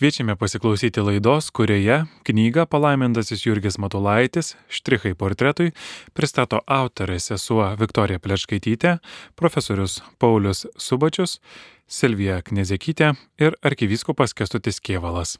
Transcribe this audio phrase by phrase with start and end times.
[0.00, 5.74] Kviečiame pasiklausyti laidos, kurioje knygą palaimintasis Jurgis Matulaitis Štrichai portretui
[6.16, 8.94] pristato autorė sesuo Viktorija Plečkaitytė,
[9.36, 11.36] profesorius Paulius Subačius,
[11.84, 13.12] Silvija Knezekytė
[13.44, 15.36] ir arkivyskupas Kestutis Kievalas.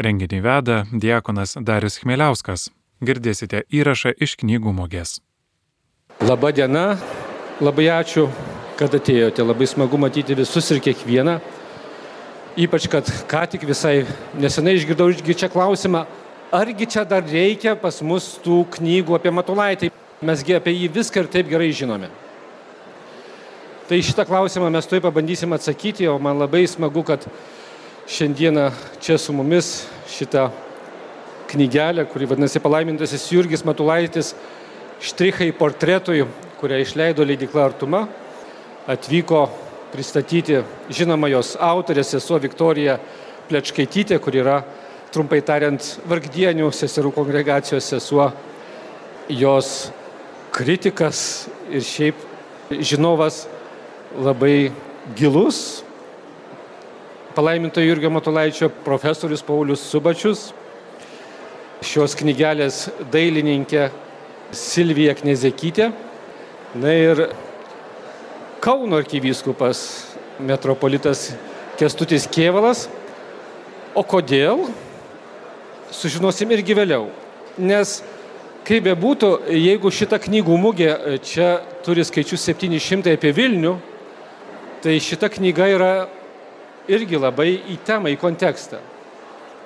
[0.00, 2.70] Renginį veda diakonas Darius Chmeliauskas.
[3.04, 5.18] Girdėsite įrašą iš knygų mogės.
[6.24, 6.94] Labą dieną,
[7.60, 8.30] labai ačiū,
[8.80, 9.44] kad atėjote.
[9.44, 11.42] Labai smagu matyti visus ir kiekvieną.
[12.52, 14.02] Ypač, kad ką tik visai
[14.36, 16.02] nesenai išgirdau irgi čia klausimą,
[16.52, 19.88] argi čia dar reikia pas mus tų knygų apie Matulaitį.
[20.22, 22.10] Mesgi apie jį viską ir taip gerai žinome.
[23.88, 27.24] Tai šitą klausimą mes tuoj pabandysim atsakyti, o man labai smagu, kad
[28.04, 28.68] šiandieną
[29.00, 30.50] čia su mumis šitą
[31.50, 34.34] knygelę, kuri vadinasi Palaimintasis Jurgis Matulaitis,
[35.00, 36.26] štrichai portretui,
[36.60, 38.04] kurią išleido leidikla Artuma,
[38.84, 39.46] atvyko
[39.92, 42.98] pristatyti žinoma jos autorė, sesuo Viktorija
[43.48, 44.62] Plečkaitytė, kur yra,
[45.12, 48.30] trumpai tariant, vargdienių seserų kongregacijos sesuo,
[49.28, 49.90] jos
[50.52, 52.24] kritikas ir šiaip
[52.80, 53.44] žinovas
[54.16, 54.72] labai
[55.16, 55.82] gilus.
[57.36, 60.50] Palaiminto Jurgio Matulaičio profesorius Paulius Subačius,
[61.84, 63.88] šios knygelės dailininkė
[64.52, 65.90] Silvija Knezekytė.
[66.76, 67.26] Na ir
[68.62, 70.06] Kauno arkivyskupas
[70.38, 71.32] metropolitas
[71.74, 72.84] Kestutis Kievalas.
[73.90, 74.68] O kodėl?
[75.90, 77.08] Sužinosim irgi vėliau.
[77.58, 77.96] Nes
[78.62, 80.92] kaip bebūtų, jeigu šita knygų mugė
[81.26, 81.48] čia
[81.82, 83.72] turi skaičius 700 apie Vilnių,
[84.86, 85.90] tai šita knyga yra
[86.86, 88.78] irgi labai į temą, į kontekstą.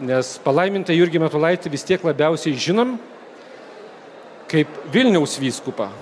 [0.00, 2.97] Nes palaimintą Jurgį Metulaitį vis tiek labiausiai žinom
[4.48, 5.92] kaip Vilniaus vyskupą.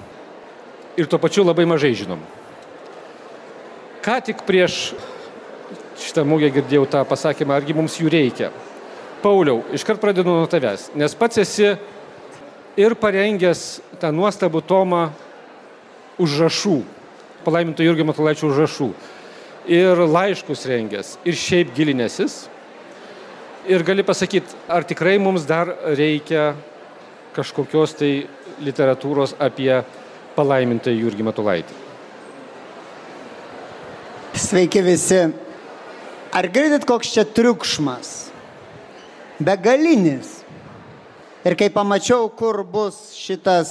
[0.95, 2.23] Ir tuo pačiu labai mažai žinom.
[4.05, 4.93] Ką tik prieš
[5.97, 8.51] šitą mūgę girdėjau tą pasakymą, argi mums jų reikia.
[9.23, 11.71] Pauliau, iškart pradedu nuo tavęs, nes pats esi
[12.77, 13.63] ir parengęs
[14.03, 15.07] tą nuostabų tomą
[16.20, 16.77] užrašų,
[17.47, 18.91] palaiminto Jurgio Matulaičio užrašų,
[19.73, 22.43] ir laiškus rengęs, ir šiaip gilinėsis.
[23.64, 26.51] Ir gali pasakyti, ar tikrai mums dar reikia
[27.33, 28.13] kažkokios tai
[28.61, 29.81] literatūros apie
[30.37, 31.83] palaimintą Jurgį Matulaitį.
[34.45, 35.23] Sveiki visi.
[36.37, 38.09] Ar girdit, koks čia triukšmas?
[39.41, 40.43] Begalinis.
[41.49, 43.71] Ir kai pamačiau, kur bus šitas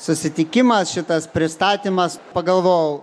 [0.00, 3.02] susitikimas, šitas pristatymas, pagalvojau,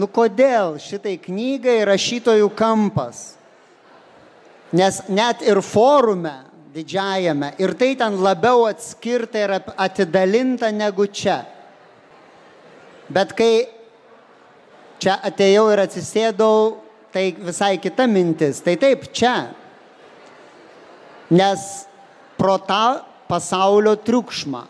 [0.00, 3.34] nu kodėl šitai knygai rašytojų kampas?
[4.72, 6.38] Nes net ir forume
[6.72, 11.42] didžiajame, ir tai ten labiau atskirta ir atidalinta negu čia.
[13.12, 13.83] Bet kai
[15.02, 16.76] čia atėjau ir atsisėdau,
[17.14, 18.60] tai visai kita mintis.
[18.64, 19.54] Tai taip, čia.
[21.34, 21.86] Nes
[22.38, 24.64] pro tą pasaulio triukšmą,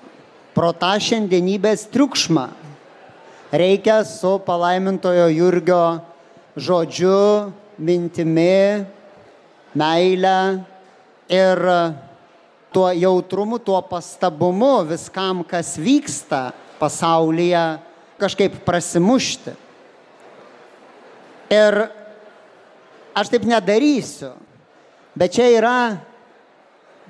[0.55, 2.49] pro tą šiandienybės triukšmą
[3.55, 5.85] reikia su palaimintojo Jurgio
[6.57, 8.87] žodžiu, mintimi,
[9.75, 10.39] meile
[11.29, 11.59] ir
[12.75, 17.79] tuo jautrumu, tuo pastabumu viskam, kas vyksta pasaulyje,
[18.19, 19.55] kažkaip prasimušti.
[21.53, 21.87] Ir
[23.15, 24.33] aš taip nedarysiu.
[25.15, 25.77] Bet čia yra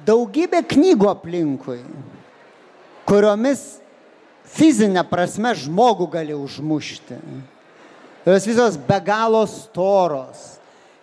[0.04, 1.78] daugybė knygų aplinkui,
[3.08, 3.62] kuriomis
[4.54, 7.16] fizinė prasme žmogų gali užmušti.
[8.24, 10.58] Jos visos be galo storos,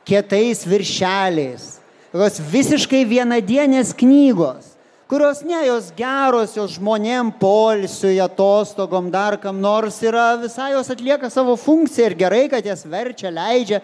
[0.05, 1.79] kietais viršeliais,
[2.13, 4.70] jos visiškai vienadienės knygos
[5.11, 11.27] kurios ne jos geros, jos žmonėm polsiui, atostogom, dar kam nors yra, visai jos atlieka
[11.27, 13.81] savo funkciją ir gerai, kad jas verčia, leidžia,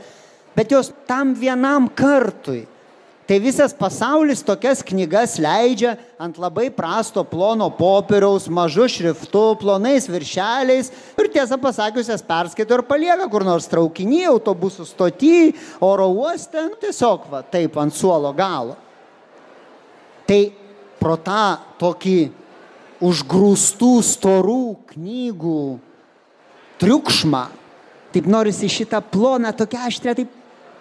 [0.56, 2.62] bet jos tam vienam kartui.
[3.28, 10.94] Tai visas pasaulis tokias knygas leidžia ant labai prasto plono popieriaus, mažu šriftu, plonais viršeliais
[11.20, 15.42] ir tiesą pasakius jas perskaito ir palieka kur nors traukinį, autobusų stotį,
[15.84, 18.80] oro uoste, nu, tiesiog va taip ant suolo galo.
[20.24, 20.40] Tai
[21.00, 22.20] pro tą tokį
[23.04, 24.64] užgrūstų storų
[24.94, 25.62] knygų
[26.82, 27.44] triukšmą,
[28.14, 30.34] taip norisi šitą ploną, tokią aštrę, taip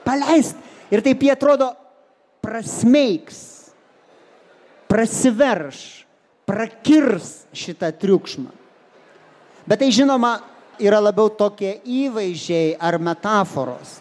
[0.06, 0.56] paleist.
[0.92, 1.72] Ir taip jie atrodo
[2.44, 3.72] prasmeiks,
[4.86, 5.80] prasiverš,
[6.46, 8.52] prakirs šitą triukšmą.
[9.66, 10.38] Bet tai žinoma
[10.78, 13.98] yra labiau tokie įvaizdžiai ar metaforos.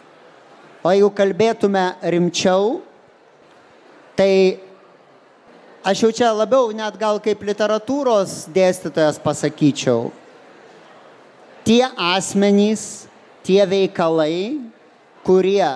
[0.86, 2.78] O jeigu kalbėtume rimčiau,
[4.14, 4.62] tai
[5.86, 10.10] aš jau čia labiau net gal kaip literatūros dėstytojas pasakyčiau.
[11.66, 13.06] Tie asmenys,
[13.46, 14.58] tie veikalai,
[15.26, 15.66] kurie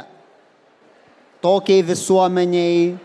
[1.43, 2.97] tokiai visuomeniai,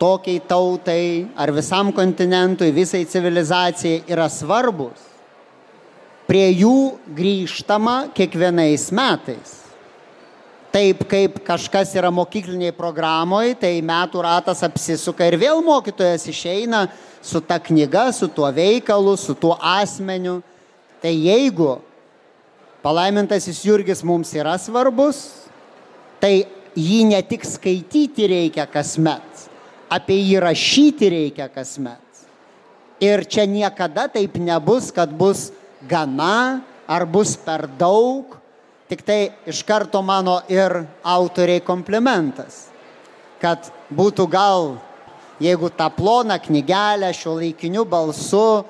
[0.00, 1.04] tokiai tautai
[1.36, 5.04] ar visam kontinentui, visai civilizacijai yra svarbus,
[6.28, 9.63] prie jų grįžtama kiekvienais metais.
[10.74, 16.88] Taip kaip kažkas yra mokykliniai programoje, tai metų ratas apsisuka ir vėl mokytojas išeina
[17.22, 20.40] su ta knyga, su tuo veikalu, su tuo asmeniu.
[20.98, 21.76] Tai jeigu
[22.82, 25.22] palaimintasis Jurgis mums yra svarbus,
[26.18, 26.42] tai
[26.74, 29.46] jį ne tik skaityti reikia kasmet,
[29.86, 32.02] apie jį rašyti reikia kasmet.
[32.98, 35.52] Ir čia niekada taip nebus, kad bus
[35.86, 38.42] gana ar bus per daug.
[38.88, 42.68] Tik tai iš karto mano ir autoriai komplimentas,
[43.40, 44.74] kad būtų gal,
[45.40, 48.64] jeigu tą ploną knygelę šio laikiniu balsu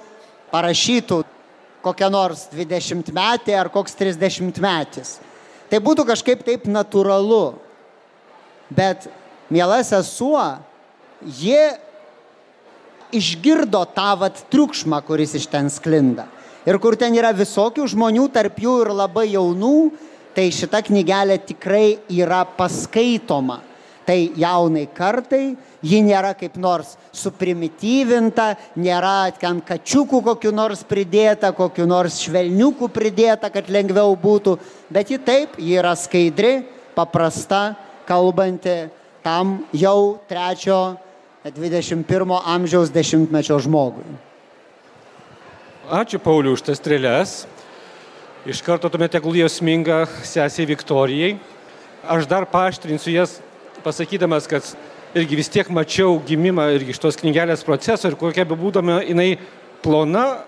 [0.54, 1.24] parašytų
[1.84, 5.18] kokia nors 20 metė ar koks 30 metis.
[5.68, 7.58] Tai būtų kažkaip taip natūralu.
[8.74, 9.08] Bet
[9.52, 10.40] miela sesuo,
[11.40, 11.74] jie
[13.14, 16.26] išgirdo tą vat triukšmą, kuris iš ten sklinda.
[16.64, 19.92] Ir kur ten yra visokių žmonių, tarp jų ir labai jaunų,
[20.34, 23.60] tai šita knygelė tikrai yra paskaitoma.
[24.04, 31.86] Tai jaunai kartai, ji nėra kaip nors suprimityvinta, nėra ten kačiukų kokiu nors pridėta, kokiu
[31.88, 34.58] nors švelniukų pridėta, kad lengviau būtų,
[34.92, 36.66] bet ji taip, ji yra skaidri,
[36.96, 38.90] paprasta kalbanti
[39.24, 40.98] tam jau trečio
[41.48, 44.04] 21 amžiaus dešimtmečio žmogui.
[45.90, 47.44] Ačiū Pauliu už tas strėlės.
[48.48, 51.36] Iš karto tuomet tegul jos sminga sesiai Viktorijai.
[52.04, 53.38] Aš dar paaštrinsiu jas,
[53.84, 54.64] pasakydamas, kad
[55.16, 59.38] irgi vis tiek mačiau gimimą irgi iš tos knygelės proceso ir kokia bebūdama jinai
[59.84, 60.44] plona,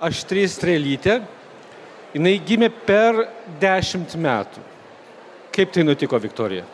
[0.00, 1.20] aštri strėlytė,
[2.16, 3.26] jinai gimė per
[3.60, 4.64] dešimt metų.
[5.52, 6.68] Kaip tai nutiko, Viktorija?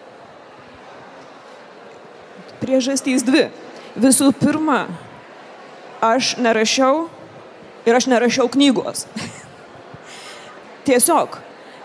[2.64, 3.48] priežastys dvi.
[3.94, 4.86] Visų pirma,
[6.02, 7.06] aš nerašiau
[7.86, 9.06] ir aš nerašiau knygos.
[10.84, 11.38] Tiesiog,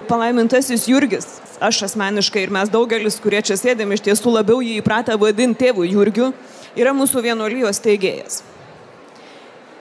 [0.10, 1.28] palaimintasis Jurgis,
[1.63, 5.88] aš asmeniškai ir mes daugelis, kurie čia sėdėm, iš tiesų labiau jį įpratę vadinti tėvų
[5.94, 6.31] Jurgiu,
[6.80, 8.42] yra mūsų vienuolijos teigėjas.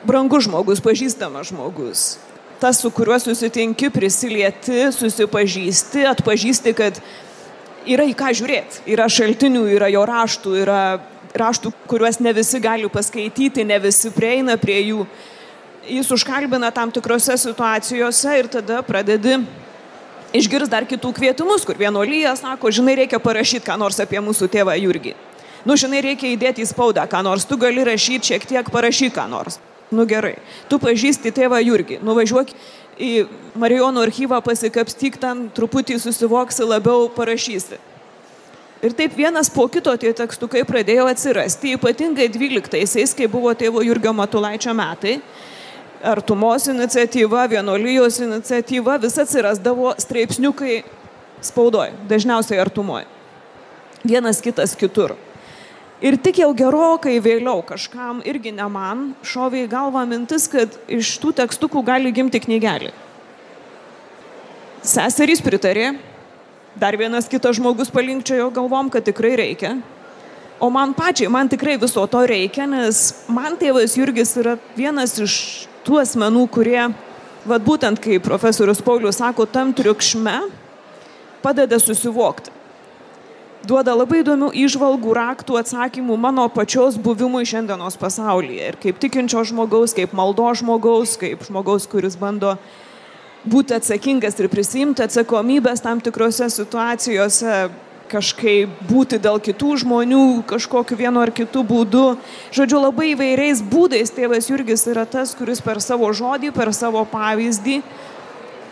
[0.06, 2.09] Brangus žmogus, pažįstamas žmogus.
[2.59, 6.99] Tas, su kuriuo susitinki, prisilieti, susipažįsti, atpažįsti, kad
[7.87, 8.82] yra į ką žiūrėti.
[8.94, 10.81] Yra šaltinių, yra jo raštų, yra
[11.38, 15.06] raštų, kuriuos ne visi gali paskaityti, ne visi prieina prie jų.
[15.88, 19.38] Jis užkalbina tam tikrose situacijose ir tada pradedi
[20.37, 24.76] išgirs dar kitų kvietimus, kur vienuolyje sako, žinai, reikia parašyti ką nors apie mūsų tėvą
[24.76, 25.14] Jurgį.
[25.64, 29.26] Nu, žinai, reikia įdėti į spaudą ką nors, tu gali rašyti šiek tiek, parašyk ką
[29.32, 29.58] nors.
[29.88, 30.37] Nu gerai,
[30.69, 32.52] tu pažįsti tėvą Jurgį, nuvažiuok
[33.00, 33.12] į
[33.56, 37.79] Marijonų archyvą pasikapstyk ten, truputį susivoksi, labiau parašysi.
[38.84, 44.12] Ir taip vienas po kito tie tekstukai pradėjo atsirasti, ypatingai 12-aisiais, kai buvo tėvo Jurgio
[44.14, 45.17] Matulaičio metai.
[46.02, 50.82] Artumos iniciatyva, vienolyjos iniciatyva, vis atsirasdavo straipsniukai
[51.42, 53.02] spaudoj, dažniausiai artumoj.
[54.06, 55.16] Vienas kitas kitur.
[55.98, 61.16] Ir tik jau gerokai vėliau kažkam irgi ne man šovė į galvą mintis, kad iš
[61.18, 62.92] tų tekstukų gali gimti knygelį.
[64.86, 65.96] Seserys pritarė,
[66.78, 69.80] dar vienas kitas žmogus palinkčiojo galvom, kad tikrai reikia.
[70.62, 75.34] O man pačiai, man tikrai viso to reikia, nes man tėvas Jurgis yra vienas iš
[75.87, 76.89] tų asmenų, kurie,
[77.49, 80.41] vad būtent kaip profesorius Paulius sako, tam triukšme
[81.43, 82.58] padeda susivokti
[83.67, 88.73] duoda labai įdomių įžvalgų, raktų, atsakymų mano pačios buvimui šiandienos pasaulyje.
[88.73, 92.56] Ir kaip tikinčio žmogaus, kaip maldo žmogaus, kaip žmogaus, kuris bando
[93.49, 97.69] būti atsakingas ir prisimti atsakomybės tam tikrose situacijose,
[98.10, 102.05] kažkaip būti dėl kitų žmonių kažkokiu vienu ar kitu būdu.
[102.56, 107.82] Žodžiu, labai įvairiais būdais tėvas Jurgis yra tas, kuris per savo žodį, per savo pavyzdį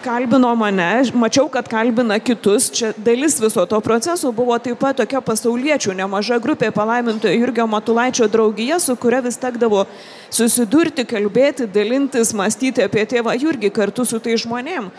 [0.06, 2.68] kalbino mane, mačiau, kad kalbina kitus.
[2.70, 8.28] Čia dalis viso to proceso buvo taip pat tokia pasauliečių nemaža grupė palaimintojo Jurgio Matulaičio
[8.30, 9.84] draugija, su kuria vis tekdavo
[10.30, 14.92] susidurti, kalbėti, dalintis, mąstyti apie tėvą Jurgį kartu su tai žmonėm.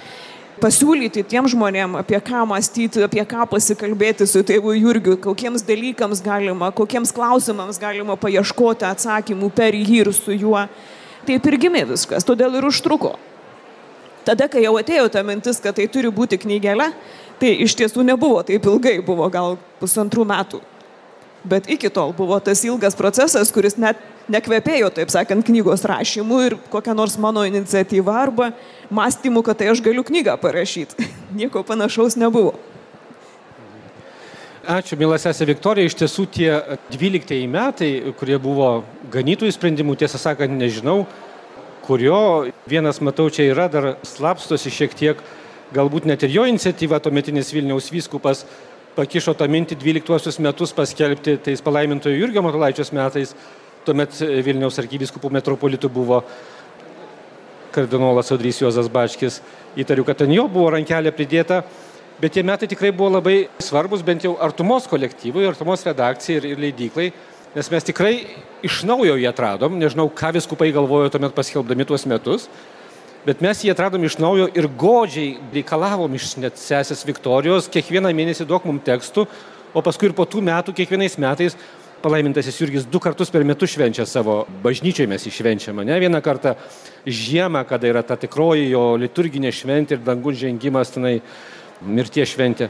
[0.57, 6.71] Pasiūlyti tiem žmonėm, apie ką mąstyti, apie ką pasikalbėti su tėvu Jurgiu, kokiems dalykams galima,
[6.73, 10.63] kokiems klausimams galima paieškoti atsakymų per jį ir su juo.
[11.29, 13.13] Taip ir gimė viskas, todėl ir užtruko.
[14.25, 16.89] Tada, kai jau atėjo ta mintis, kad tai turi būti knygelė,
[17.37, 20.63] tai iš tiesų nebuvo taip ilgai, buvo gal pusantrų metų.
[21.47, 26.55] Bet iki tol buvo tas ilgas procesas, kuris net nekvepėjo, taip sakant, knygos rašymu ir
[26.71, 28.49] kokia nors mano iniciatyva arba
[28.91, 31.07] mąstymu, kad tai aš galiu knygą parašyti.
[31.39, 32.57] Nieko panašaus nebuvo.
[34.67, 35.87] Ačiū, mėla sesė Viktorija.
[35.87, 36.49] Iš tiesų tie
[36.91, 38.81] 12 metai, kurie buvo
[39.13, 41.05] ganytojų sprendimų, tiesą sakant, nežinau,
[41.87, 45.21] kurio vienas, matau, čia yra, dar slapstosi šiek tiek,
[45.71, 48.43] galbūt net ir jo iniciatyva, tuometinis Vilniaus vyskupas
[48.97, 53.35] pakišo tą mintį 12 metus paskelbti tais palaimintojo Jurgio Matulaičios metais,
[53.85, 56.23] tuomet Vilniaus arkyviskupų metropolitų buvo
[57.75, 59.41] kardinolas Audrys Juozas Bačkis.
[59.77, 61.61] Įtariu, kad ten jo buvo rankelė pridėta
[62.17, 66.61] Bet tie metai tikrai buvo labai svarbus bent jau artumos kolektyvui, artumos redakcijai ir, ir
[66.63, 67.11] leidyklai,
[67.53, 68.13] nes mes tikrai
[68.65, 72.47] iš naujo jį atradom, nežinau, ką viskupai galvojo tuomet paskelbdami tuos metus,
[73.27, 78.47] bet mes jį atradom iš naujo ir godžiai reikalavom iš net sesės Viktorijos, kiekvieną mėnesį
[78.47, 79.25] duok mums tekstų,
[79.75, 81.57] o paskui ir po tų metų kiekvienais metais
[82.01, 86.53] palaimintasis Jurgis du kartus per metus švenčia savo bažnyčioje mes iššvenčiame, ne vieną kartą
[87.03, 91.17] žiemą, kada yra ta tikroji jo liturginė šventė ir dangun žengimas tenai
[91.81, 92.69] mirties šventė.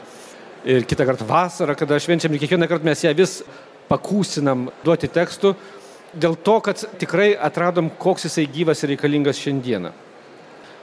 [0.68, 3.38] Ir kitą kartą vasarą, kada švenčiam ir kiekvieną kartą mes ją vis
[3.92, 5.54] pakūsinam duoti tekstų,
[6.18, 9.94] dėl to, kad tikrai atradom, koks jisai gyvas ir reikalingas šiandieną.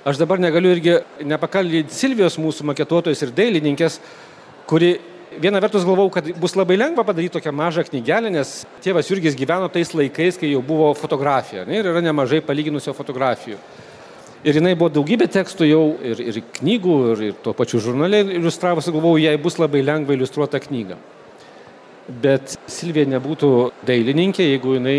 [0.05, 3.95] Aš dabar negaliu irgi nepakalbėti Silvijos mūsų maketuotojos ir dailininkės,
[4.69, 4.99] kuri
[5.41, 8.51] viena vertus galvau, kad bus labai lengva padaryti tokią mažą knygelę, nes
[8.85, 13.57] tėvas Jurgis gyveno tais laikais, kai jau buvo fotografija ne, ir yra nemažai palyginusio fotografijų.
[14.45, 18.93] Ir jinai buvo daugybė tekstų jau ir, ir knygų, ir, ir tuo pačiu žurnale iliustravusi,
[18.93, 20.99] galvojau, jai bus labai lengva iliustruota knyga.
[22.21, 23.51] Bet Silvija nebūtų
[23.89, 24.99] dailininkė, jeigu jinai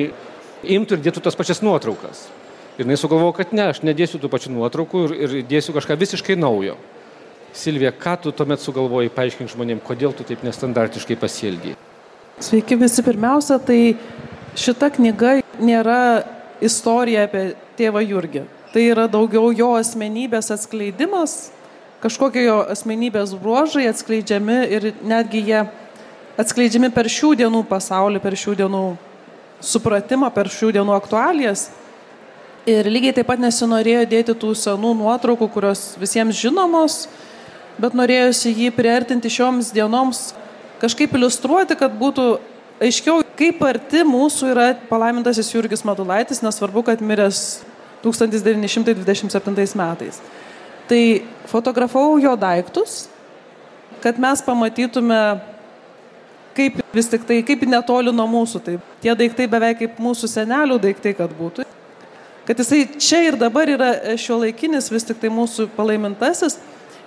[0.65, 2.25] imtų ir dėtų tas pačias nuotraukas.
[2.75, 6.35] Ir jinai sugalvojo, kad ne, aš nedėsiu tų pačių nuotraukų ir, ir dėsiu kažką visiškai
[6.39, 6.75] naujo.
[7.55, 11.77] Silvija, ką tu tuomet sugalvojai, paaiškink žmonėm, kodėl tu taip nestandartiškai pasielgiai?
[12.43, 12.99] Sveiki visi.
[13.05, 13.95] Pirmiausia, tai
[14.59, 16.01] šita knyga nėra
[16.59, 18.43] istorija apie tėvą Jurgį
[18.75, 21.47] tai yra daugiau jo asmenybės atskleidimas,
[22.03, 25.61] kažkokie jo asmenybės bruožai atskleidžiami ir netgi jie
[26.35, 28.81] atskleidžiami per šių dienų pasaulį, per šių dienų
[29.63, 31.69] supratimą, per šių dienų aktualijas.
[32.65, 37.03] Ir lygiai taip pat nesinorėjo dėti tų senų nuotraukų, kurios visiems žinomos,
[37.77, 40.31] bet norėjosi jį priartinti šioms dienoms,
[40.81, 42.25] kažkaip iliustruoti, kad būtų
[42.81, 47.61] aiškiau, kaip arti mūsų yra palaimintasis Jurgis Matulaitis, nesvarbu, kad miręs
[48.01, 50.17] 1927 metais.
[50.89, 51.03] Tai
[51.51, 53.05] fotografavau jo daiktus,
[54.01, 55.21] kad mes pamatytume,
[56.57, 58.65] kaip vis tik tai, kaip netoli nuo mūsų.
[58.65, 61.64] Tai tie daiktai beveik kaip mūsų senelių daiktai, kad būtų.
[62.45, 66.59] Kad jisai čia ir dabar yra šio laikinis vis tik tai mūsų palaimintasis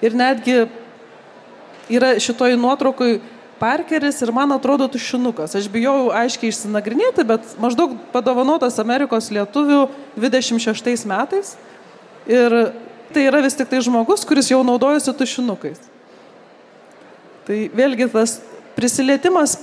[0.02, 0.64] ir netgi
[1.88, 3.21] yra šitoj nuotraukui
[3.59, 5.57] Parkeris ir man atrodo tušinukas.
[5.59, 9.80] Aš bijau aiškiai išsinagrinėti, bet maždaug padovanotas Amerikos lietuvių
[10.14, 11.57] 26 metais.
[12.30, 12.54] Ir
[13.11, 15.80] tai yra vis tik tai žmogus, kuris jau naudojasi tušinukais.
[17.49, 18.38] Tai vėlgi tas
[18.76, 19.57] prisilietimas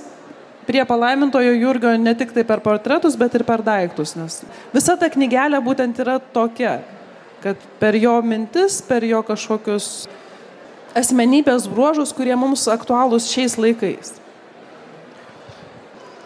[0.66, 4.16] prie palaimintojo Jurgio ne tik tai per portretus, bet ir per daiktus.
[4.18, 4.42] Nes
[4.74, 6.80] visa ta knygelė būtent yra tokia,
[7.44, 10.08] kad per jo mintis, per jo kažkokius
[10.96, 14.16] asmenybės bruožus, kurie mums aktualūs šiais laikais.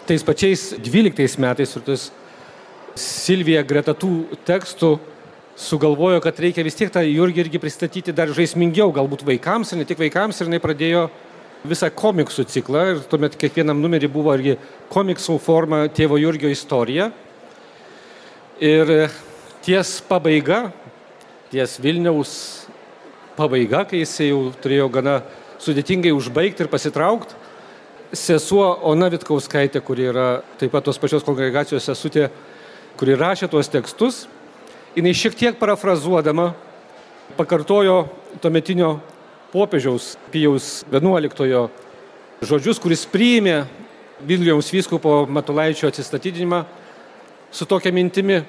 [0.09, 2.09] Tais pačiais 12 metais ir tas
[2.99, 4.95] Silvija greta tų tekstų
[5.59, 9.87] sugalvojo, kad reikia vis tiek tą Jurgį irgi pristatyti dar žaismingiau, galbūt vaikams ir ne
[9.87, 11.09] tik vaikams, ir jinai pradėjo
[11.67, 14.55] visą komiksų ciklą ir tuomet kiekvienam numerį buvo irgi
[14.91, 17.09] komiksų forma tėvo Jurgio istorija.
[18.59, 19.09] Ir
[19.63, 20.69] ties pabaiga,
[21.51, 22.31] ties Vilniaus
[23.37, 25.19] pabaiga, kai jis jau turėjo gana
[25.59, 27.35] sudėtingai užbaigti ir pasitraukti,
[28.15, 30.27] sesuo Ona Vitkauskaitė, kuri yra
[30.59, 32.29] taip pat tos pačios kongregacijos sesutė,
[32.99, 34.25] kuri rašė tuos tekstus,
[34.95, 36.53] jinai šiek tiek parafrazuodama
[37.37, 38.07] pakartojo
[38.41, 38.97] tuometinio
[39.53, 41.69] popiežiaus Pijaus XI
[42.39, 43.63] žodžius, kuris priėmė
[44.27, 46.63] Vilniaus vyskupo Matulaičio atsistatydinimą
[47.51, 48.41] su tokia mintimi,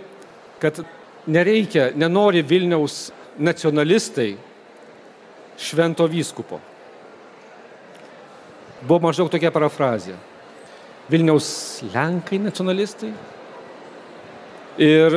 [0.61, 0.80] kad
[1.26, 4.35] nereikia, nenori Vilniaus nacionalistai
[5.61, 6.61] švento vyskupo.
[8.80, 10.16] Buvo maždaug tokia parafrazė.
[11.11, 13.11] Vilniaus Lenkai nacionalistai.
[14.80, 15.16] Ir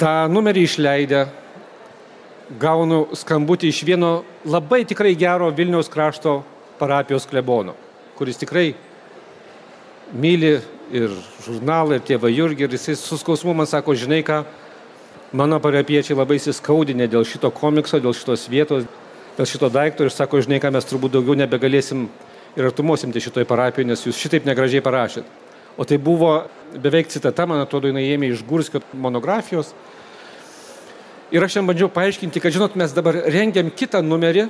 [0.00, 1.24] tą numerį išleidę
[2.58, 6.40] gaunu skambutį iš vieno labai tikrai gero Vilniaus krašto
[6.80, 7.76] parapijos klebono,
[8.18, 8.72] kuris tikrai
[10.16, 10.56] myli
[10.90, 11.12] ir
[11.44, 14.42] žurnalą, ir tėvą Jurgį, ir jisai suskausmu man sako, žinai ką,
[15.30, 18.86] Mano parapiečiai labai įsiskaudinę dėl šito komikso, dėl šitos vietos,
[19.36, 22.08] dėl šito daikto ir sako, žinai ką, mes turbūt daugiau nebegalėsim
[22.58, 25.28] ir artumuosimti šitoj parapijoje, nes jūs šitaip negražiai parašėt.
[25.78, 26.32] O tai buvo
[26.74, 29.70] beveik citata, man atrodo, jinai ėmė iš Gurskio monografijos.
[31.30, 34.48] Ir aš jam bandžiau paaiškinti, kad, žinot, mes dabar rengiam kitą numerį,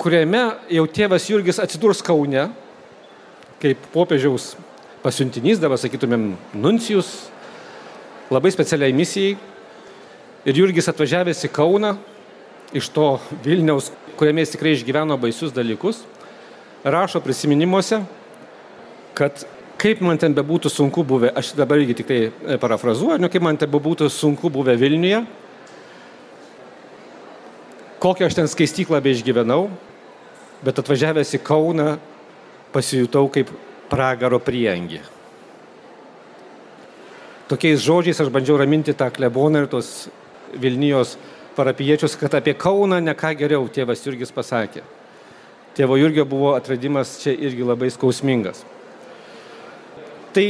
[0.00, 0.40] kuriame
[0.72, 2.46] jau tėvas Jurgis atsidurs Kaune,
[3.60, 4.54] kaip popiežiaus
[5.04, 7.10] pasiuntinys, dabar sakytumėm, nuncijus,
[8.32, 9.36] labai specialiai misijai.
[10.48, 11.94] Ir Jurgis atvažiavęs į Kauną
[12.76, 13.06] iš to
[13.44, 16.02] Vilniaus, kuriame jis tikrai išgyveno baisius dalykus,
[16.84, 18.00] rašo prisiminimuose,
[19.16, 19.44] kad
[19.84, 23.44] kaip man ten bebūtų sunku buvę, aš dabar irgi tik tai e, parafrazuoju, nu, kaip
[23.44, 25.20] man ten bebūtų sunku buvę Vilniuje,
[28.00, 29.68] kokią aš ten skaistyklą be išgyvenau,
[30.64, 31.88] bet atvažiavęs į Kauną
[32.72, 33.52] pasijutau kaip
[33.92, 35.02] pragaro priengi.
[37.50, 40.06] Tokiais žodžiais aš bandžiau raminti tą kleboną ir tos
[40.56, 41.18] Vilnijos
[41.58, 44.80] parapiečius, kad apie Kauną ne ką geriau tėvas Jurgis pasakė.
[45.76, 48.64] Tėvo Jurgio buvo atradimas čia irgi labai skausmingas.
[50.34, 50.46] Tai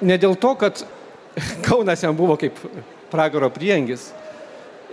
[0.00, 0.80] ne dėl to, kad
[1.66, 2.56] Kaunas jam buvo kaip
[3.10, 4.08] pragaro priengis,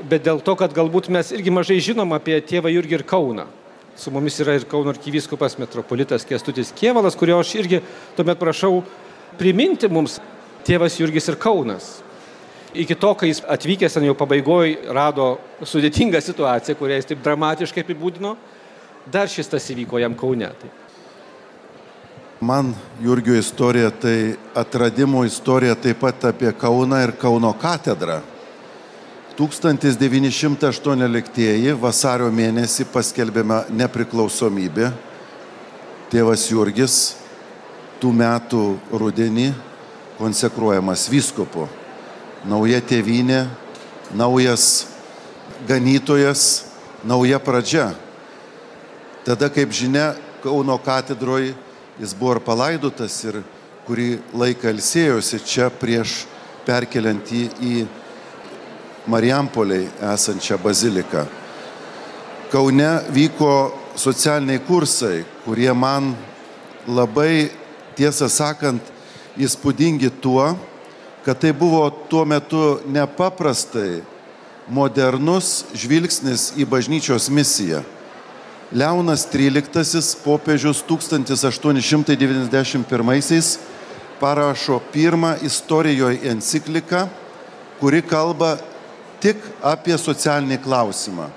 [0.10, 3.48] bet dėl to, kad galbūt mes irgi mažai žinom apie tėvą Jurgį ir Kauną.
[3.98, 7.80] Su mumis yra ir Kauno arkivyskupas metropolitas Kestutis Kievalas, kurio aš irgi
[8.18, 8.84] tuomet prašau
[9.40, 10.20] priminti mums
[10.68, 11.88] tėvas Jurgis ir Kaunas.
[12.78, 17.86] Iki to, kai jis atvykęs ten jau pabaigoje rado sudėtingą situaciją, kurią jis taip dramatiškai
[17.86, 18.36] apibūdino,
[19.10, 20.52] dar šis tas įvyko jam Kaune.
[20.60, 20.87] Tai.
[22.42, 28.22] Man Jurgio istorija tai atradimo istorija taip pat apie Kauną ir Kauno katedrą.
[29.38, 34.92] 1918 vasario mėnesį paskelbėme nepriklausomybę.
[36.14, 37.16] Tėvas Jurgis
[37.98, 39.54] tų metų rudenį
[40.22, 41.66] konsekruojamas vyskupu.
[42.46, 43.50] Nauja tėvynė,
[44.14, 44.86] naujas
[45.68, 46.66] ganytojas,
[47.02, 47.98] nauja pradžia.
[49.26, 51.58] Tada, kaip žinia, Kauno katedroje
[52.00, 53.42] jis buvo ir palaidotas ir
[53.88, 56.26] kurį laiką ilsėjosi čia prieš
[56.68, 57.76] perkeliant jį į
[59.08, 61.24] Marijampoliai esančią baziliką.
[62.52, 63.52] Kaune vyko
[63.96, 66.12] socialiniai kursai, kurie man
[66.88, 67.50] labai,
[67.96, 68.84] tiesą sakant,
[69.40, 70.52] įspūdingi tuo,
[71.24, 74.02] kad tai buvo tuo metu nepaprastai
[74.68, 77.82] modernus žvilgsnis į bažnyčios misiją.
[78.72, 83.58] Leonas XIII popiežius 1891
[84.20, 87.08] parašo pirmą istorijoje encikliką,
[87.80, 88.58] kuri kalba
[89.24, 91.30] tik apie socialinį klausimą.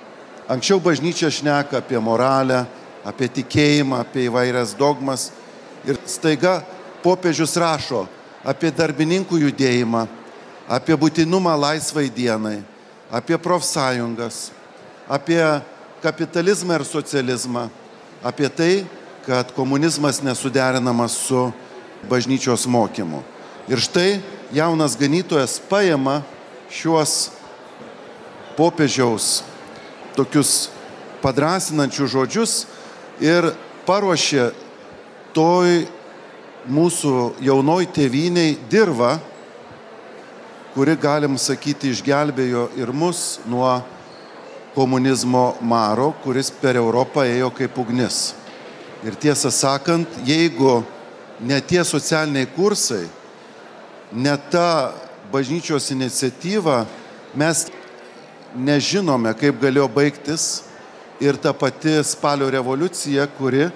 [0.51, 2.66] Anksčiau bažnyčia šneka apie moralę,
[3.07, 5.31] apie tikėjimą, apie įvairias dogmas.
[5.87, 6.66] Ir staiga
[7.05, 8.09] popiežius rašo
[8.43, 10.07] apie darbininkų judėjimą,
[10.66, 12.62] apie būtinumą laisvai dienai,
[13.12, 14.51] apie profsąjungas,
[15.07, 15.62] apie
[16.03, 17.69] kapitalizmą ir socializmą,
[18.23, 18.85] apie tai,
[19.27, 21.51] kad komunizmas nesuderinamas su
[22.09, 23.23] bažnyčios mokymu.
[23.69, 24.21] Ir štai
[24.53, 26.23] jaunas ganytojas paima
[26.73, 27.31] šiuos
[28.57, 29.43] popiežiaus
[30.17, 30.71] tokius
[31.23, 32.55] padrasinančius žodžius
[33.23, 33.53] ir
[33.87, 34.51] paruošė
[35.37, 35.85] toj
[36.71, 39.19] mūsų jaunoj tėviniai dirba,
[40.75, 43.81] kuri, galim sakyti, išgelbėjo ir mus nuo
[44.74, 48.35] komunizmo maro, kuris per Europą ėjo kaip ugnis.
[49.04, 50.83] Ir tiesą sakant, jeigu
[51.40, 53.06] ne tie socialiniai kursai,
[54.12, 54.92] ne ta
[55.33, 56.85] bažnyčios iniciatyva,
[57.35, 57.66] mes
[58.56, 60.46] nežinome, kaip galėjo baigtis
[61.22, 63.68] ir ta pati spalio revoliucija, kuri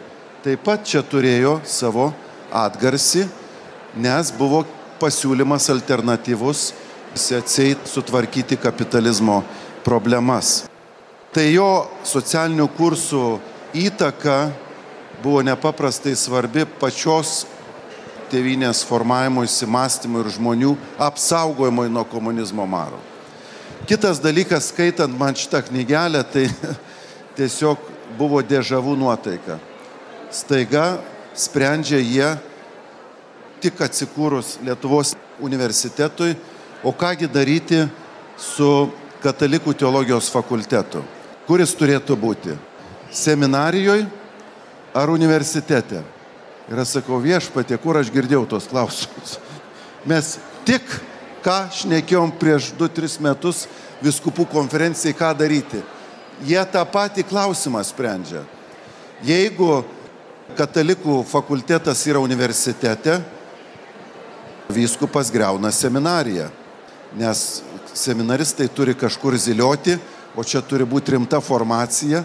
[0.45, 2.11] taip pat čia turėjo savo
[2.53, 3.25] atgarsį,
[3.97, 4.65] nes buvo
[5.01, 6.73] pasiūlymas alternatyvus
[7.15, 9.43] atseit sutvarkyti kapitalizmo
[9.87, 10.65] problemas.
[11.35, 13.21] Tai jo socialinių kursų
[13.75, 14.53] įtaka
[15.19, 17.41] buvo nepaprastai svarbi pačios
[18.31, 20.71] tėvynės formavimo įsimastymui ir žmonių
[21.03, 23.01] apsaugojimui nuo komunizmo maro.
[23.91, 26.47] Kitas dalykas, skaitant man šitą knygelę, tai
[27.41, 27.83] tiesiog
[28.15, 29.59] buvo dėžavų nuotaika.
[30.31, 31.01] Staiga
[31.35, 32.31] sprendžia jie
[33.59, 36.37] tik atsikūrus Lietuvos universitetui,
[36.87, 37.83] o kągi daryti
[38.39, 38.71] su
[39.25, 41.03] Katalikų teologijos fakultetu.
[41.45, 42.55] Kuris turėtų būti?
[43.13, 44.07] Seminarijoje
[44.97, 46.01] ar universitete?
[46.73, 49.37] Ir aš sakau viešpatė, kur aš girdėjau tos klausimus.
[50.09, 50.87] Mes tik
[51.45, 53.67] ką šnekėjom prieš 2-3 metus
[54.05, 55.83] viskupų konferencijai, ką daryti.
[56.49, 58.43] Jie tą patį klausimą sprendžia.
[59.25, 59.85] Jeigu
[60.57, 63.21] katalikų fakultetas yra universitete,
[64.73, 66.49] vyskupas greuna seminariją,
[67.21, 67.63] nes
[67.95, 69.99] seminaristai turi kažkur zilioti,
[70.37, 72.25] o čia turi būti rimta formacija.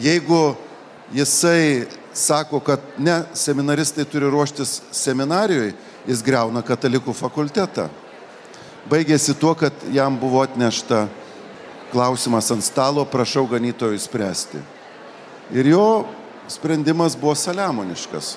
[0.00, 0.54] Jeigu
[1.12, 5.74] jisai sako, kad ne, seminaristai turi ruoštis seminarijoje,
[6.08, 7.88] jis greuna katalikų fakultetą
[8.90, 11.06] baigėsi tuo, kad jam buvo atnešta
[11.92, 14.62] klausimas ant stalo, prašau ganytojų spręsti.
[15.52, 15.86] Ir jo
[16.50, 18.36] sprendimas buvo saliamoniškas.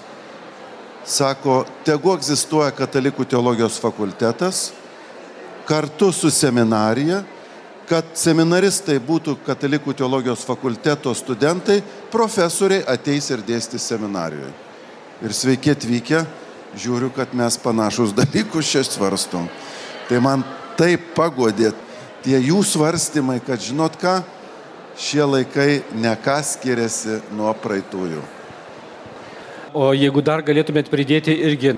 [1.05, 4.71] Sako, tegu egzistuoja katalikų teologijos fakultetas
[5.65, 7.23] kartu su seminarija,
[7.89, 14.51] kad seminaristai būtų katalikų teologijos fakulteto studentai, profesoriai ateis ir dėstys seminarijoje.
[15.23, 16.23] Ir sveiki atvykę,
[16.75, 19.47] žiūriu, kad mes panašus dalykus čia svarstom.
[20.09, 20.43] Tai man
[20.79, 21.71] taip pagodė
[22.25, 24.19] tie jų svarstymai, kad žinot ką,
[24.99, 28.23] šie laikai neką skiriasi nuo praeitųjų.
[29.75, 31.75] O jeigu dar galėtumėt pridėti irgi,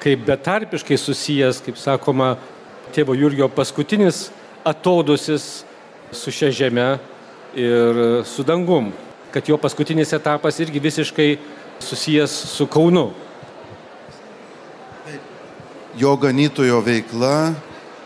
[0.00, 2.36] kaip betarpiškai susijęs, kaip sakoma,
[2.96, 4.28] tėvo Jurgio paskutinis
[4.68, 5.64] atodusis
[6.12, 6.88] su šia žeme
[7.56, 8.92] ir su dangum,
[9.32, 11.38] kad jo paskutinis etapas irgi visiškai
[11.80, 13.10] susijęs su Kaunu.
[15.98, 17.54] Jo ganytojo veikla,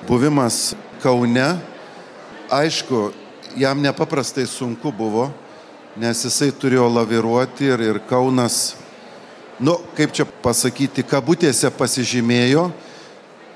[0.08, 1.58] buvimas Kaune,
[2.50, 3.10] aišku,
[3.56, 5.30] jam nepaprastai sunku buvo,
[5.96, 8.76] nes jisai turėjo laviruoti ir, ir Kaunas,
[9.60, 12.70] nu, kaip čia pasakyti, kabutėse pasižymėjo,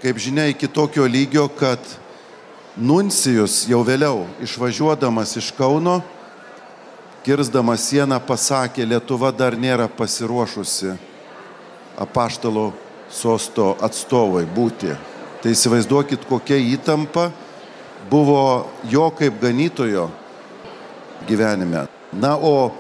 [0.03, 1.81] kaip žinia, iki tokio lygio, kad
[2.77, 6.03] Nuncijus jau vėliau išvažiuodamas iš Kauno,
[7.25, 10.93] kirsdamas sieną pasakė, Lietuva dar nėra pasiruošusi
[11.97, 12.67] apaštalo
[13.09, 14.93] sosto atstovai būti.
[15.41, 17.31] Tai įsivaizduokit, kokia įtampa
[18.13, 20.11] buvo jo kaip ganytojo
[21.25, 21.87] gyvenime.
[22.13, 22.75] Na, o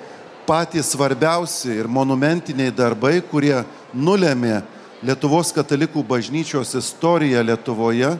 [0.44, 3.62] patys svarbiausi ir monumentiniai darbai, kurie
[3.96, 4.60] nulėmė
[5.06, 8.14] Lietuvos katalikų bažnyčios istoriją Lietuvoje,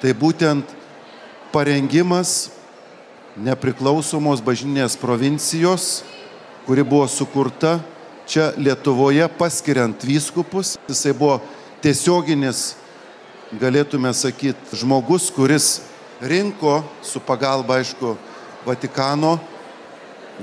[0.00, 0.79] tai būtent
[1.52, 2.50] parengimas
[3.38, 6.02] nepriklausomos bažnytinės provincijos,
[6.66, 7.78] kuri buvo sukurta
[8.30, 10.76] čia Lietuvoje paskiriant vyskupus.
[10.88, 11.40] Jisai buvo
[11.82, 12.74] tiesioginis,
[13.58, 15.80] galėtume sakyti, žmogus, kuris
[16.22, 18.16] rinko su pagalba, aišku,
[18.60, 19.38] Vatikano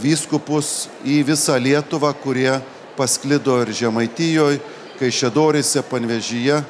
[0.01, 2.55] vyskupus į visą Lietuvą, kurie
[2.97, 4.57] pasklido ir Žemaitijoje,
[4.97, 6.63] Kaišėdorise, Panvežyje,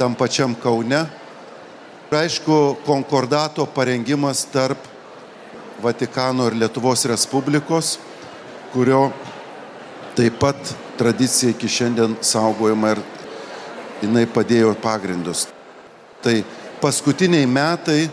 [0.00, 1.04] tam pačiam Kaune.
[2.10, 4.78] Ir aišku, konkordato parengimas tarp
[5.82, 7.98] Vatikano ir Lietuvos Respublikos,
[8.72, 9.08] kurio
[10.14, 13.00] taip pat tradicija iki šiandien saugojama ir
[14.04, 15.48] jinai padėjo pagrindus.
[16.22, 16.36] Tai
[16.82, 18.06] paskutiniai metai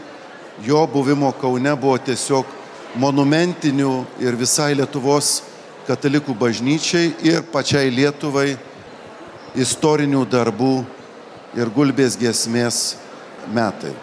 [0.66, 2.48] jo buvimo Kaune buvo tiesiog
[2.96, 5.44] monumentinių ir visai Lietuvos
[5.86, 8.56] katalikų bažnyčiai ir pačiai Lietuvai
[9.56, 10.74] istorinių darbų
[11.60, 12.84] ir gulbės giesmės
[13.50, 13.94] metai.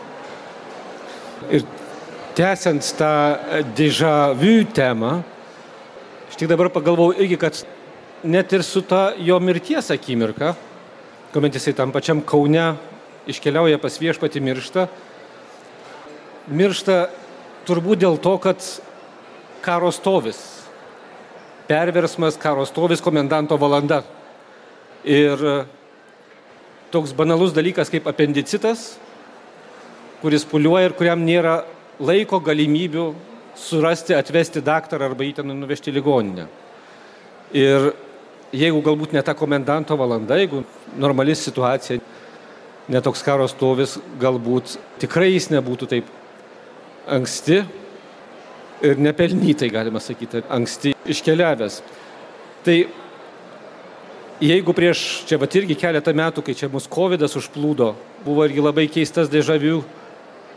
[1.51, 1.65] Ir
[2.35, 3.13] tęsiant tą
[4.39, 5.23] vu temą,
[6.29, 7.63] aš tik dabar pagalvojau irgi, kad
[8.23, 10.55] net ir su ta jo mirties akimirka,
[11.33, 12.77] kuomet jisai tam pačiam Kaune
[13.29, 14.87] iškeliauja pas viešpati mirštą,
[16.49, 17.09] miršta
[17.69, 18.63] turbūt dėl to, kad
[19.63, 20.39] karo stovis,
[21.69, 24.03] perversmas, karo stovis, komendanto valanda.
[25.05, 25.67] Ir
[26.93, 28.97] toks banalus dalykas kaip apendicitas,
[30.23, 31.61] kuris puliuoja ir kuriam nėra
[32.03, 33.07] laiko galimybių
[33.59, 36.47] surasti, atvesti daktarą arba jį ten nuvežti į ligoninę.
[37.57, 37.91] Ir
[38.53, 40.63] jeigu galbūt ne ta komendanto valanda, jeigu
[40.99, 42.01] normali situacija,
[42.89, 46.15] netoks karo stovis, galbūt tikrai jis nebūtų taip
[47.09, 47.63] anksti
[48.85, 51.81] ir nepelnytai, galima sakyti, anksti iškeliavęs.
[52.65, 52.77] Tai
[54.45, 57.93] jeigu prieš, čia va irgi keletą metų, kai čia mus COVID užplūdo,
[58.25, 59.83] buvo irgi labai keistas dėžavių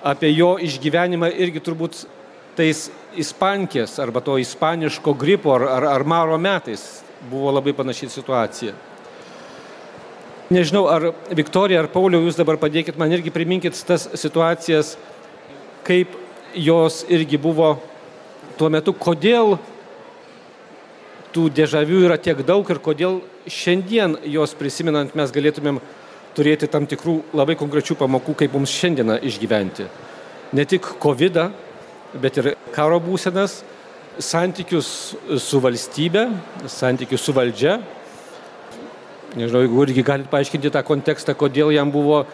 [0.03, 2.05] apie jo išgyvenimą irgi turbūt
[2.57, 8.73] tais ispankės arba to ispaniško gripo ar, ar, ar maro metais buvo labai panaši situacija.
[10.51, 14.97] Nežinau, ar Viktorija ar Pauliau, jūs dabar padėkit man irgi priminkit tas situacijas,
[15.87, 16.17] kaip
[16.59, 17.77] jos irgi buvo
[18.59, 19.55] tuo metu, kodėl
[21.31, 25.79] tų dėžavių yra tiek daug ir kodėl šiandien jos prisimenant mes galėtumėm
[26.35, 29.87] turėti tam tikrų labai konkrečių pamokų, kaip mums šiandieną išgyventi.
[30.55, 31.39] Ne tik COVID,
[32.21, 33.61] bet ir karo būsenas,
[34.19, 36.27] santykius su valstybe,
[36.67, 37.79] santykius su valdžia.
[39.35, 42.25] Nežinau, jeigu irgi galite paaiškinti tą kontekstą, kodėl jam buvo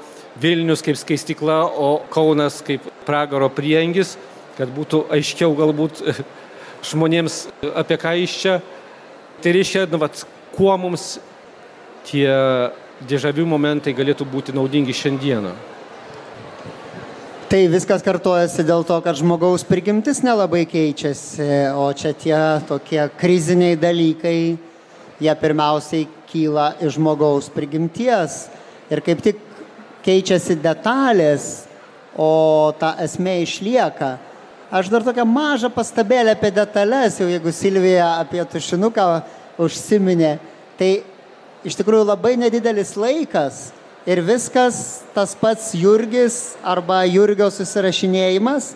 [0.41, 4.15] Vilnius kaip skaistikla, o Kaunas kaip pragaro priengis,
[4.57, 6.01] kad būtų aiškiau galbūt
[6.89, 7.45] žmonėms
[7.77, 8.57] apie ką iš čia.
[9.41, 10.23] Tai reiškia, nu, vat,
[10.55, 11.19] kuo mums
[12.09, 12.25] tie
[13.05, 15.53] dėžavių momentai galėtų būti naudingi šiandieną.
[17.47, 21.45] Tai viskas kartojasi dėl to, kad žmogaus prigimtis nelabai keičiasi,
[21.79, 24.57] o čia tie tokie kriziniai dalykai,
[25.23, 28.49] jie pirmiausiai kyla iš žmogaus prigimties.
[28.91, 29.39] Ir kaip tik
[30.03, 31.67] keičiasi detalės,
[32.17, 34.17] o ta esmė išlieka.
[34.67, 39.05] Aš dar tokią mažą pastabėlę apie detalės, jau jeigu Silvija apie tušinuką
[39.63, 40.33] užsiminė,
[40.75, 40.91] tai
[41.65, 43.69] iš tikrųjų labai nedidelis laikas
[44.07, 48.75] ir viskas tas pats Jurgis arba Jurgio susirašinėjimas,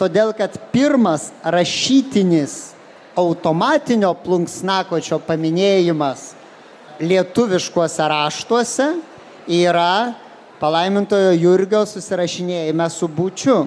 [0.00, 2.74] todėl kad pirmas rašytinis
[3.18, 6.32] automatinio plunksnakočio paminėjimas
[7.00, 8.88] lietuviškuose raštuose
[9.48, 10.14] yra
[10.58, 13.66] palaimintojo Jurgio susirašinėjime su Bučiu.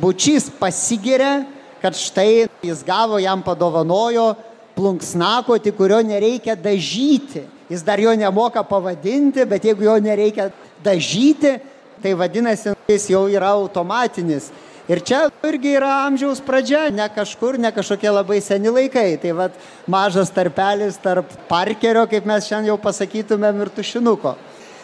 [0.00, 1.42] Bučys pasigiria,
[1.82, 4.32] kad štai jis gavo, jam padovanojo
[4.76, 7.44] plunksnakoti, kurio nereikia dažyti.
[7.72, 10.50] Jis dar jo nemoka pavadinti, bet jeigu jo nereikia
[10.84, 11.54] dažyti,
[12.02, 14.50] tai vadinasi, jis jau yra automatinis.
[14.90, 19.14] Ir čia irgi yra amžiaus pradžia, ne kažkur, ne kažkokie labai seni laikai.
[19.22, 19.56] Tai vad
[19.88, 24.34] mažas tarpelis tarp parkerio, kaip mes šiandien jau pasakytumėm, ir tušinuko.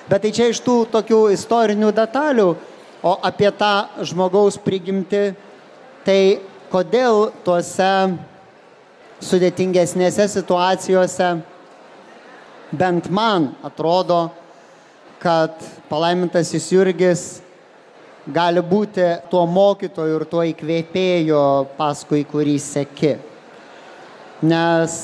[0.09, 2.49] Bet tai čia iš tų tokių istorinių detalių,
[3.05, 5.35] o apie tą žmogaus prigimti,
[6.09, 6.41] tai
[6.73, 7.93] kodėl tuose
[9.21, 11.35] sudėtingesnėse situacijose
[12.71, 14.29] bent man atrodo,
[15.19, 15.57] kad
[15.89, 17.23] palaimintasis Jurgis
[18.29, 21.45] gali būti tuo mokytoju ir tuo įkvėpėjo,
[21.79, 23.15] paskui kurį seki.
[24.47, 24.99] Nes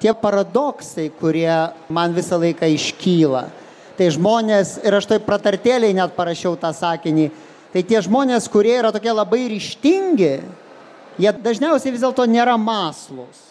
[0.00, 1.52] tie paradoksai, kurie
[1.92, 3.46] man visą laiką iškyla,
[3.98, 7.28] tai žmonės, ir aš tai pratartėliai net parašiau tą sakinį,
[7.74, 10.34] tai tie žmonės, kurie yra tokie labai ryštingi,
[11.18, 13.42] jie dažniausiai vis dėlto nėra maslus.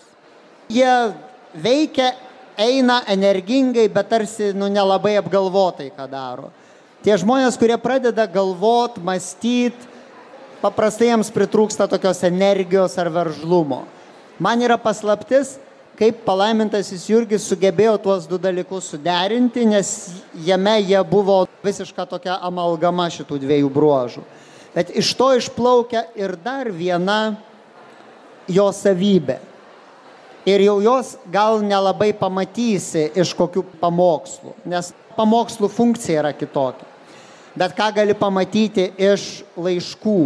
[0.71, 1.13] Jie
[1.53, 2.13] veikia,
[2.57, 6.51] eina energingai, bet tarsi nu, nelabai apgalvotai, ką daro.
[7.03, 9.91] Tie žmonės, kurie pradeda galvot, mąstyti,
[10.63, 13.83] paprastai jiems pritrūksta tokios energijos ar veržlumo.
[14.39, 15.57] Man yra paslaptis,
[15.99, 19.89] kaip palaimintasis Jurgis sugebėjo tuos du dalykus suderinti, nes
[20.45, 24.23] jame jie buvo visiška tokia amalgama šitų dviejų bruožų.
[24.73, 27.35] Bet iš to išplaukia ir dar viena
[28.49, 29.37] jo savybė.
[30.49, 36.93] Ir jau jos gal nelabai pamatysi iš kokių pamokslų, nes pamokslų funkcija yra kitokia
[37.55, 40.17] bet ką gali pamatyti iš laiškų,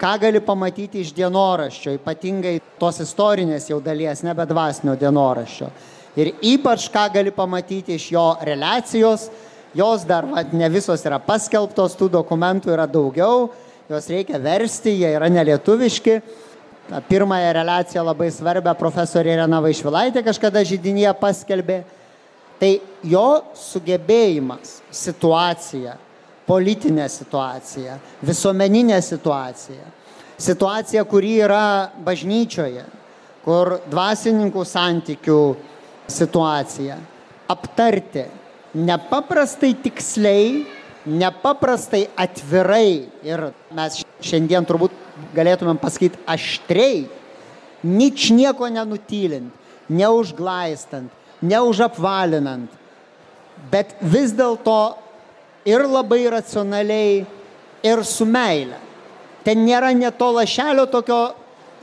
[0.00, 5.70] ką gali pamatyti iš dienoraščio, ypatingai tos istorinės jau dalies, nebe dvasinio dienoraščio.
[6.20, 9.28] Ir ypač ką gali pamatyti iš jo relacijos,
[9.74, 13.48] jos dar va, ne visos yra paskelbtos, tų dokumentų yra daugiau,
[13.88, 16.20] juos reikia versti, jie yra nelietuviški.
[16.88, 21.78] Ta pirmąją relaciją labai svarbią profesorė Irena Vaišvilaitė kažkada žydinėje paskelbė.
[22.60, 22.72] Tai
[23.08, 25.96] jo sugebėjimas situaciją
[26.46, 29.84] politinę situaciją, visuomeninę situaciją,
[30.38, 32.84] situaciją, kuri yra bažnyčioje,
[33.44, 35.40] kur dvasininkų santykių
[36.10, 36.98] situacija,
[37.48, 38.26] aptarti
[38.74, 40.64] nepaprastai tiksliai,
[41.04, 45.03] nepaprastai atvirai ir mes šiandien turbūt
[45.34, 47.04] galėtumėm pasakyti aštriai,
[47.84, 49.52] nič nieko nenutylint,
[49.88, 51.12] neužglaistant,
[51.44, 52.70] neužapvalinant,
[53.70, 54.96] bet vis dėlto
[55.68, 57.24] ir labai racionaliai,
[57.84, 58.80] ir su meile.
[59.44, 61.34] Ten nėra net to lašelio tokio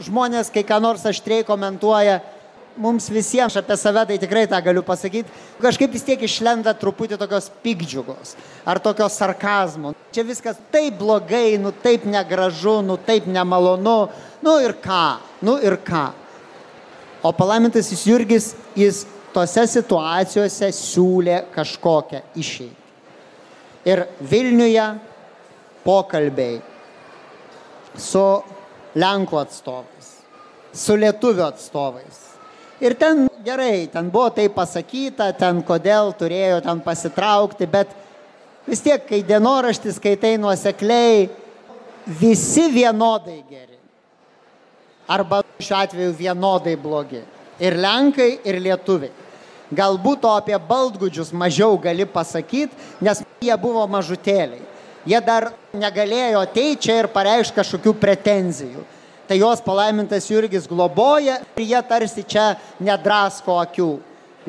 [0.02, 2.20] žmonės, kai ką nors aštriai komentuoja,
[2.80, 5.30] mums visiems apie save tai tikrai tą galiu pasakyti,
[5.62, 9.94] kažkaip vis tiek išlenda truputį tokios pikdžiugos ar tokio sarkazmo.
[10.12, 14.10] Čia viskas taip blogai, nu taip negražu, nu taip nemalonu,
[14.44, 15.06] nu ir ką,
[15.42, 16.10] nu ir ką.
[17.24, 22.82] O palaimintasis Jurgis, jis tose situacijose siūlė kažkokią išeitį
[23.86, 24.88] ir Vilniuje
[25.86, 26.60] pokalbiai
[27.98, 28.26] su
[28.92, 30.10] Lenkų atstovais,
[30.76, 32.21] su Lietuvių atstovais.
[32.82, 37.91] Ir ten gerai, ten buvo tai pasakyta, ten kodėl turėjo ten pasitraukti, bet
[38.65, 41.28] vis tiek, kai dienoraštis skaitai nuosekliai,
[42.20, 43.78] visi vienodai geri.
[45.13, 47.22] Arba šiuo atveju vienodai blogi.
[47.62, 49.13] Ir Lenkai, ir Lietuviai.
[49.72, 54.65] Galbūt to apie baldgudžius mažiau gali pasakyti, nes jie buvo mažutėliai.
[55.06, 58.84] Jie dar negalėjo ateiti čia ir pareikšti kažkokių pretenzijų.
[59.32, 62.50] Tai jos palaimintas Jurgis globoja ir jie tarsi čia
[62.84, 63.86] nedrasko akių.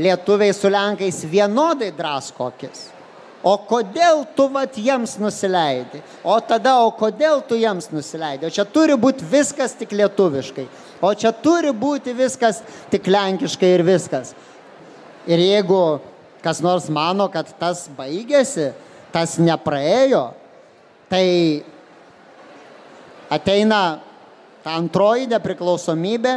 [0.02, 2.88] Lietuviai su Lenkais vienodai drasko akis.
[3.46, 6.02] O kodėl tu vat jiems nusileidi?
[6.26, 8.50] O tada, o kodėl tu jiems nusileidi?
[8.50, 10.66] O čia turi būti viskas tik lietuviškai.
[10.98, 14.34] O čia turi būti viskas tik lenkiškai ir viskas.
[15.30, 15.82] Ir jeigu
[16.42, 18.72] kas nors mano, kad tas baigėsi,
[19.14, 20.32] tas nepraėjo,
[21.06, 21.28] tai
[23.30, 23.84] ateina
[24.62, 26.34] ta antroji nepriklausomybė,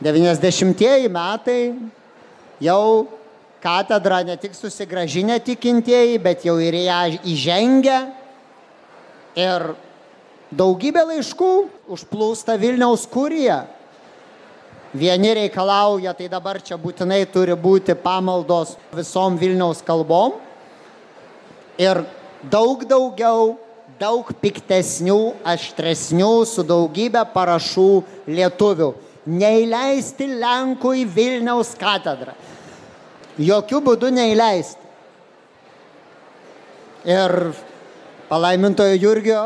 [0.00, 1.60] 90-ieji metai,
[2.64, 3.06] jau
[3.60, 8.00] katedra ne tik susigražinę tikintieji, bet jau ir ją įžengia.
[9.36, 9.70] Ir
[10.50, 11.48] Daugybė laiškų
[11.94, 13.68] užplūsta Vilniaus kurija.
[14.90, 20.40] Vieni reikalauja, tai dabar čia būtinai turi būti pamaldos visom Vilniaus kalbom.
[21.78, 22.02] Ir
[22.50, 23.54] daug daugiau,
[24.00, 27.90] daug piktesnių, aštresnių, su daugybė parašų
[28.30, 28.92] lietuvių.
[29.30, 32.32] Neįleisti Lenkų į Vilniaus katedrą.
[33.40, 34.88] Jokių būdų neįleisti.
[37.08, 37.52] Ir
[38.28, 39.42] palaimintojo Jurgio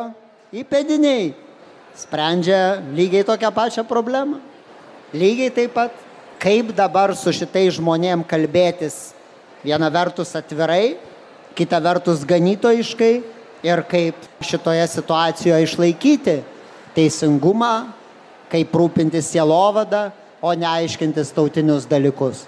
[0.55, 1.35] įpėdiniai
[1.99, 4.41] sprendžia lygiai tokią pačią problemą.
[5.15, 5.95] Lygiai taip pat,
[6.43, 9.15] kaip dabar su šitais žmonėm kalbėtis
[9.65, 10.97] viena vertus atvirai,
[11.55, 13.15] kita vertus ganytojiškai
[13.65, 16.37] ir kaip šitoje situacijoje išlaikyti
[16.95, 17.89] teisingumą,
[18.53, 20.11] kaip rūpintis sielovadą,
[20.45, 22.45] o ne aiškintis tautinius dalykus.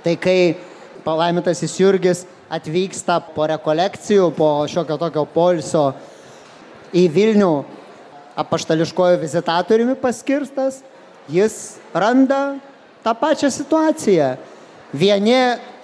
[0.00, 0.56] Tai kai
[1.04, 5.90] palaimintasis Jurgis atvyksta po rekolekcijų, po šiokio tokio polsio
[6.96, 7.52] į Vilnių
[8.40, 10.80] apaštališkojo vizitatoriumi paskirstas,
[11.28, 12.56] jis randa
[13.04, 14.32] tą pačią situaciją.
[14.96, 15.36] Vieni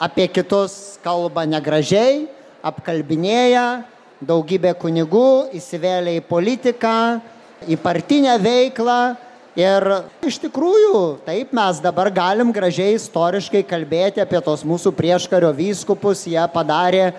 [0.02, 2.24] apie kitus kalba negražiai,
[2.66, 3.84] apkalbinėja,
[4.24, 6.96] daugybė kunigų įsivėlė į politiką,
[7.68, 9.16] į partinę veiklą.
[9.56, 9.86] Ir
[10.28, 16.42] iš tikrųjų, taip mes dabar galim gražiai istoriškai kalbėti apie tos mūsų prieškario vyskupus, jie
[16.52, 17.14] padarė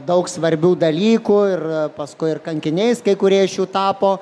[0.00, 4.14] daug svarbių dalykų ir paskui ir kankiniais kai kurie iš jų tapo,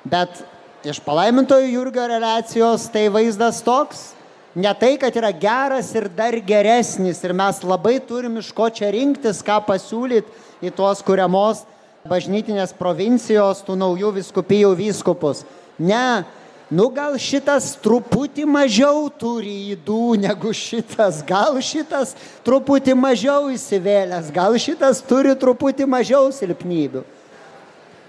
[0.00, 0.40] bet
[0.80, 4.14] iš palaimintojo Jurgio relacijos tai vaizdas toks,
[4.56, 8.88] ne tai, kad yra geras ir dar geresnis ir mes labai turim iš ko čia
[8.96, 11.64] rinktis, ką pasiūlyti į tuos kuriamos
[12.08, 15.42] bažnytinės provincijos, tų naujų viskupijų vyskupus.
[15.80, 16.24] Ne,
[16.72, 22.14] nu gal šitas truputį mažiau turi įdų negu šitas, gal šitas
[22.46, 27.04] truputį mažiau įsivėlęs, gal šitas turi truputį mažiau silpnybių.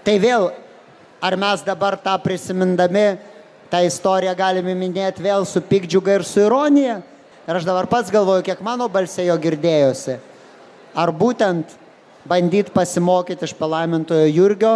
[0.02, 0.50] Tai vėl,
[1.22, 3.16] ar mes dabar tą prisimindami,
[3.70, 7.00] tą istoriją galime minėti vėl su pikdžiuga ir su ironija?
[7.42, 10.18] Ir aš dabar pats galvoju, kiek mano balsėjo girdėjosi.
[10.94, 11.72] Ar būtent
[12.28, 14.74] bandyti pasimokyti iš palaimintojo Jurgio,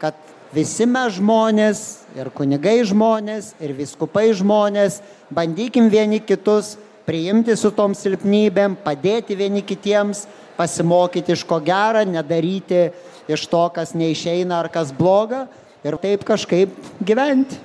[0.00, 0.16] kad
[0.54, 1.80] visi mes žmonės,
[2.18, 9.62] ir kunigai žmonės, ir viskupai žmonės, bandykim vieni kitus priimti su tom silpnybėm, padėti vieni
[9.66, 10.26] kitiems,
[10.58, 12.90] pasimokyti iš ko gera, nedaryti
[13.30, 15.46] iš to, kas neišeina ar kas bloga
[15.86, 16.72] ir taip kažkaip
[17.04, 17.58] gyventi.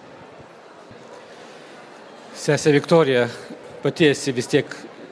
[2.36, 3.26] Sesė Viktorija,
[3.84, 4.70] pati esi vis tiek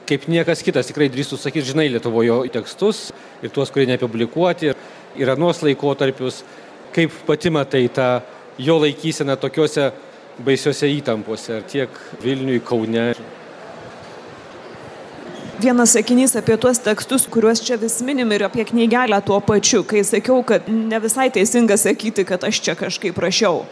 [0.08, 3.08] kaip niekas kitas, tikrai drįstų sakyti, žinai Lietuvoje tekstus
[3.42, 4.74] ir tuos, kurie nepublikuoti,
[5.16, 6.42] ir anuos laikotarpius,
[6.94, 8.08] kaip pati matai tą
[8.58, 9.90] jo laikyseną tokiuose
[10.44, 11.90] baisiuose įtampuose, ar tiek
[12.22, 13.12] Vilniui, Kaune.
[15.62, 20.02] Vienas sakinys apie tuos tekstus, kuriuos čia vis minim ir apie knygelę tuo pačiu, kai
[20.04, 23.62] sakiau, kad ne visai teisinga sakyti, kad aš čia kažkaip rašiau.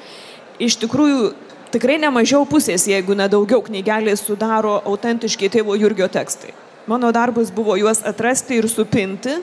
[0.63, 1.33] Iš tikrųjų,
[1.73, 6.53] tikrai ne mažiau pusės, jeigu ne daugiau knygelės sudaro autentiški tėvo Jurgio tekstai.
[6.91, 9.37] Mano darbas buvo juos atrasti ir supinti,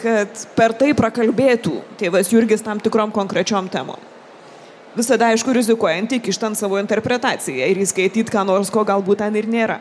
[0.00, 4.00] kad per tai prakalbėtų tėvas Jurgis tam tikrom konkrečiom temom.
[4.96, 9.78] Visada, aišku, rizikuojant įkištant savo interpretaciją ir įskaityti, ką nors, ko galbūt ten ir nėra.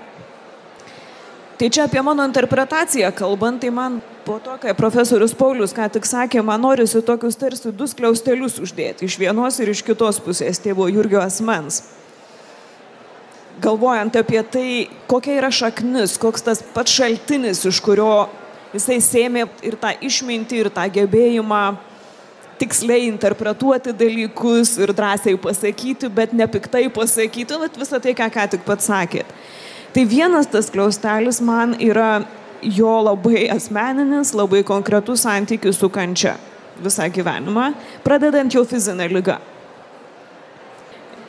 [1.60, 6.06] Tai čia apie mano interpretaciją kalbant, tai man po to, kai profesorius Paulius ką tik
[6.08, 10.88] sakė, man norisi tokius tarsi du skliaustelius uždėti iš vienos ir iš kitos pusės tėvo
[10.88, 11.82] Jurgio asmens.
[13.60, 14.70] Galvojant apie tai,
[15.12, 18.30] kokia yra šaknis, koks tas pats šaltinis, iš kurio
[18.72, 21.64] jisai sėmė ir tą išmintį, ir tą gebėjimą
[22.60, 28.64] tiksliai interpretuoti dalykus ir drąsiai pasakyti, bet nepiktai pasakyti, bet visą tai, ką ką tik
[28.64, 29.28] pats sakėt.
[29.94, 32.22] Tai vienas tas kliaustelis man yra
[32.62, 36.36] jo labai asmeninis, labai konkretus santykis su kančia
[36.80, 37.72] visą gyvenimą,
[38.04, 39.40] pradedant jau fizinę lygą.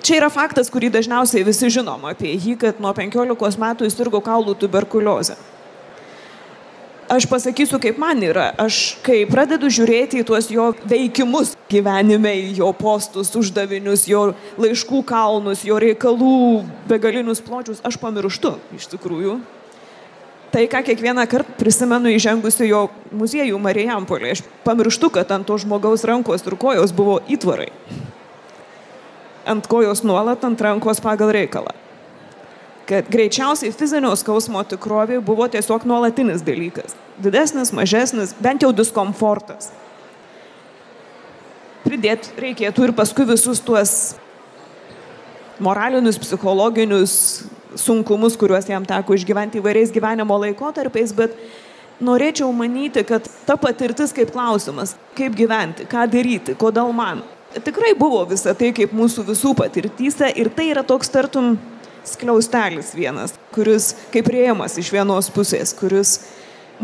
[0.01, 4.21] Čia yra faktas, kurį dažniausiai visi žinom apie jį, kad nuo 15 metų jis sirgo
[4.25, 5.37] kaulų tuberkuliozę.
[7.11, 8.53] Aš pasakysiu, kaip man yra.
[8.55, 14.29] Aš, kai pradedu žiūrėti į tuos jo veikimus gyvenime, jo postus, uždavinius, jo
[14.63, 16.37] laiškų kalnus, jo reikalų
[16.87, 19.41] begalinius pločius, aš pamirštu iš tikrųjų.
[20.55, 26.07] Tai, ką kiekvieną kartą prisimenu įžengusi jo muziejų Marijampolė, aš pamirštu, kad ant to žmogaus
[26.07, 27.73] rankos ir kojos buvo įtvarai.
[29.51, 31.75] Ant kojos nuolat, ant rankos pagal reikalą
[32.91, 36.97] kad greičiausiai fizinio skausmo tikrovė buvo tiesiog nuolatinis dalykas.
[37.21, 39.71] Didesnis, mažesnis, bent jau diskomfortas.
[41.85, 43.95] Pridėti reikėtų ir paskui visus tuos
[45.61, 47.15] moralinius, psichologinius
[47.79, 51.37] sunkumus, kuriuos jam teko išgyventi įvairiais gyvenimo laikotarpiais, bet
[52.01, 58.23] norėčiau manyti, kad ta patirtis kaip klausimas, kaip gyventi, ką daryti, kodėl man, Tikrai buvo
[58.31, 61.57] visa tai kaip mūsų visų patirtyse ir tai yra toks tartum
[62.07, 66.21] skliaustelis vienas, kuris kaip rėmas iš vienos pusės, kuris,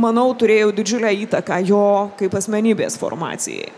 [0.01, 1.89] manau, turėjo didžiulę įtaką jo
[2.21, 3.73] kaip asmenybės formacijai.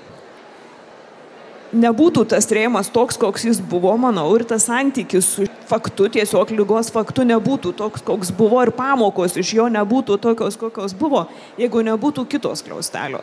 [1.69, 6.89] Nebūtų tas rėmas toks, koks jis buvo, manau, ir tas santykis su faktu, tiesiog lygos
[6.95, 11.27] faktu nebūtų toks, koks buvo ir pamokos iš jo nebūtų tokios, kokios buvo,
[11.61, 13.21] jeigu nebūtų kitos kliaustelio.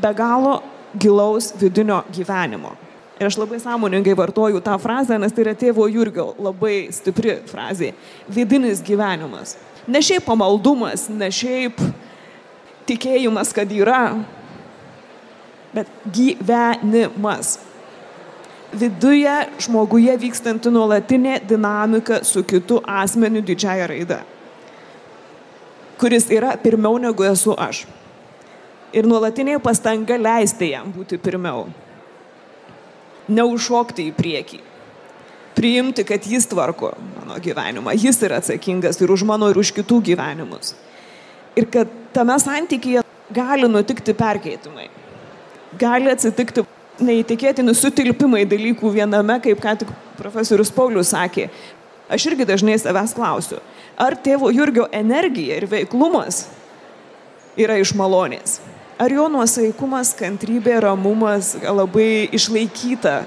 [0.00, 0.62] Be galo
[0.96, 2.72] gilaus vidinio gyvenimo.
[3.20, 7.92] Ir aš labai sąmoningai vartoju tą frazę, nes tai yra tėvo Jurgio labai stipri frazė.
[8.32, 9.54] Vidinis gyvenimas.
[9.86, 11.78] Ne šiaip pamaldumas, ne šiaip
[12.88, 14.02] tikėjimas, kad yra,
[15.74, 17.58] bet gyvenimas.
[18.74, 19.32] Viduje
[19.62, 24.24] žmoguje vykstanti nuolatinė dinamika su kitu asmeniu didžiaja raida,
[26.00, 27.84] kuris yra pirmiau negu esu aš.
[28.94, 31.68] Ir nuolatinė pastanga leisti jam būti pirmiau
[33.28, 34.60] neužšokti į priekį.
[35.54, 40.00] Priimti, kad jis tvarko mano gyvenimą, jis yra atsakingas ir už mano, ir už kitų
[40.10, 40.74] gyvenimus.
[41.54, 44.88] Ir kad tame santykėje gali nutikti perkeitimai.
[45.78, 46.64] Gali atsitikti
[47.02, 51.48] neįtikėtini sutilpimai dalykų viename, kaip ką tik profesorius Paulius sakė.
[52.10, 53.58] Aš irgi dažnai savęs klausiu,
[53.96, 56.44] ar tėvo Jurgio energija ir veiklumas
[57.56, 58.60] yra iš malonės.
[59.00, 63.22] Ar jo nuosaikumas, kantrybė, ramumas, labai išlaikyta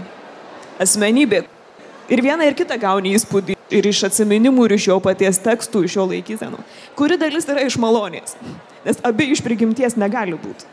[0.80, 1.43] asmenybė.
[2.07, 5.97] Ir vieną ir kitą gauni įspūdį ir iš atsiminimų, ir iš jo paties tekstų, iš
[5.99, 6.59] jo laikysenų.
[6.97, 8.38] Kuri dalis yra iš malonės?
[8.86, 10.68] Nes abi iš prigimties negali būti.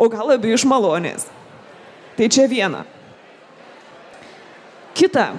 [0.00, 1.28] O gal abi iš malonės.
[2.18, 2.84] Tai čia viena.
[4.94, 5.32] Kita,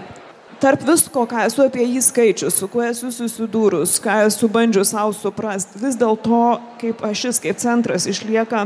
[0.59, 5.13] tarp visko, ką esu apie jį skaičius, su kuo esu susidūrus, ką esu bandžius savo
[5.15, 6.41] suprasti, vis dėlto
[6.81, 8.65] kaip ašis, kaip centras išlieka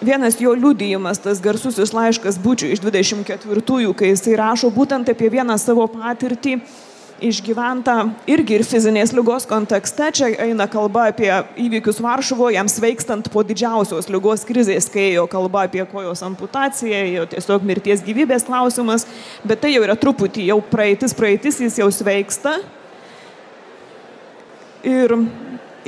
[0.00, 5.58] vienas jo liudijimas, tas garsusis laiškas būčių iš 24-ųjų, kai jisai rašo būtent apie vieną
[5.58, 6.58] savo patirtį
[7.24, 7.94] išgyventa
[8.30, 10.10] irgi ir fizinės lygos kontekste.
[10.14, 15.66] Čia eina kalba apie įvykius Varšuvoje, jam sveikstant po didžiausios lygos krizės, kai ėjo kalba
[15.66, 19.06] apie kojos amputaciją, jo tiesiog mirties gyvybės klausimas,
[19.42, 22.58] bet tai jau yra truputį, jau praeitis, praeitis, jis jau sveiksta.
[24.86, 25.16] Ir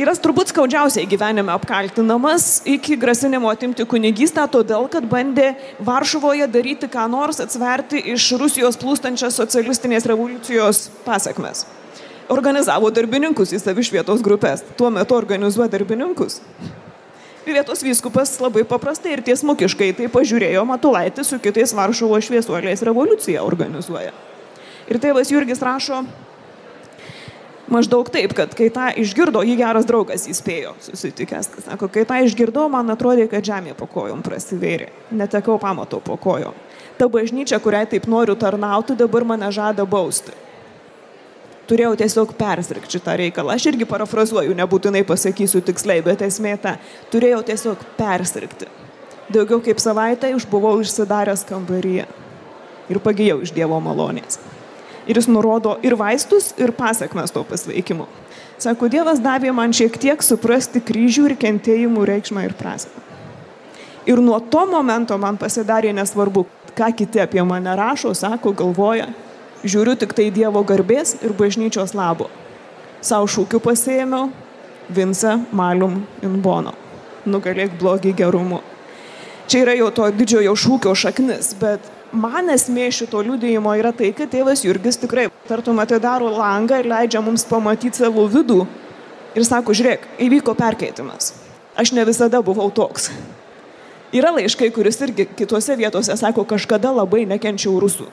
[0.01, 5.53] yra turbūt skaudžiausiai gyvenime apkaltinamas iki grasinimo atimti kunigystę, todėl kad bandė
[5.85, 11.67] Varšuvoje daryti ką nors, atsverti iš Rusijos plūstančias socialistinės revoliucijos pasakmes.
[12.31, 14.63] Organizavo darbininkus į savišvietos grupės.
[14.79, 16.39] Tuo metu organizuoja darbininkus.
[17.45, 24.13] Vietos vyskupas labai paprastai ir tiesmukiškai tai pažiūrėjo Matulaitį su kitais Varšuvo šviesuoliais revoliuciją organizuoja.
[24.91, 26.05] Ir tėvas Jurgis rašo,
[27.71, 32.19] maždaug taip, kad kai tą išgirdo, jį geras draugas įspėjo, susitikęs, kad sako, kai tą
[32.27, 36.57] išgirdau, man atrodė, kad žemė po kojom prasivėrė, netekau pamato po kojom.
[36.99, 40.35] Ta bažnyčia, kuriai taip noriu tarnauti, dabar mane žada bausti.
[41.71, 43.55] Turėjau tiesiog persirgti šitą reikalą.
[43.55, 46.75] Aš irgi parafrazuoju, nebūtinai pasakysiu tiksliai, bet esmė ta.
[47.15, 48.67] Turėjau tiesiog persirgti.
[49.31, 52.09] Daugiau kaip savaitę išbuvau užsidaręs kambaryje
[52.91, 54.41] ir pagijau iš Dievo malonės
[55.11, 58.07] ir jis nurodo ir vaistus, ir pasiekmes to pasveikimo.
[58.61, 62.93] Sako, Dievas davė man šiek tiek suprasti kryžių ir kentėjimų reikšmę ir prasme.
[64.07, 66.47] Ir nuo to momento man pasidarė nesvarbu,
[66.77, 69.11] ką kiti apie mane rašo, sako, galvoja.
[69.65, 72.31] Žiūriu tik tai Dievo garbės ir bažnyčios labo.
[73.05, 74.31] Sau šūkiu pasėmiau
[74.89, 76.73] Vince Malum Inbono.
[77.29, 78.61] Nugalėk blogį gerumu.
[79.51, 84.31] Čia yra jau to didžiojo šūkio šaknis, bet man esmė šito liudėjimo yra tai, kad
[84.33, 88.65] tėvas Jurgis tikrai, tartum, atidaro langą ir leidžia mums pamatyti savo vidų.
[89.39, 91.35] Ir sako, žiūrėk, įvyko perkeitimas.
[91.79, 93.11] Aš ne visada buvau toks.
[94.11, 98.09] Yra laiškai, kuris irgi kitose vietose sako, kažkada labai nekenčiau rusų.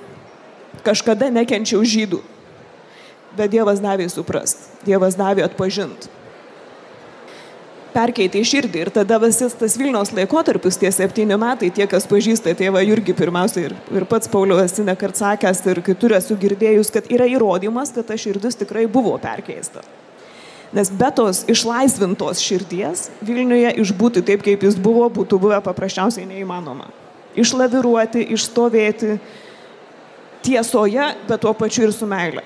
[0.86, 2.22] Kažkada nekenčiau žydų.
[3.38, 4.70] Bet Dievas davė suprast.
[4.86, 6.10] Dievas davė atpažint
[7.98, 12.84] perkeitė širdį ir tada visas tas Vilniaus laikotarpis, tie septyni metai, tie, kas pažįsta tėvą
[12.86, 17.28] Jurgį pirmiausia ir, ir pats Paulius esi nekart sakęs ir kitur esu girdėjus, kad yra
[17.30, 19.82] įrodymas, kad ta širdis tikrai buvo perkeista.
[20.76, 26.90] Nes be tos išlaisvintos širdies Vilniuje išbūti taip, kaip jis buvo, būtų buvę paprasčiausiai neįmanoma.
[27.40, 29.16] Išlaviruoti, išstovėti
[30.44, 32.44] tiesoje, bet tuo pačiu ir su meile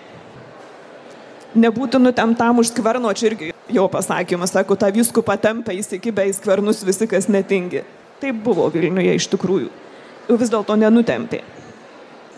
[1.56, 6.84] nebūti nutemtam už skverno, čia irgi jo pasakymas, sako, tą viskupą tempia įsikibę į skvernus
[6.88, 7.84] visi, kas netingi.
[8.22, 9.70] Taip buvo Vilniuje iš tikrųjų.
[10.32, 11.42] Vis dėlto nenutempė.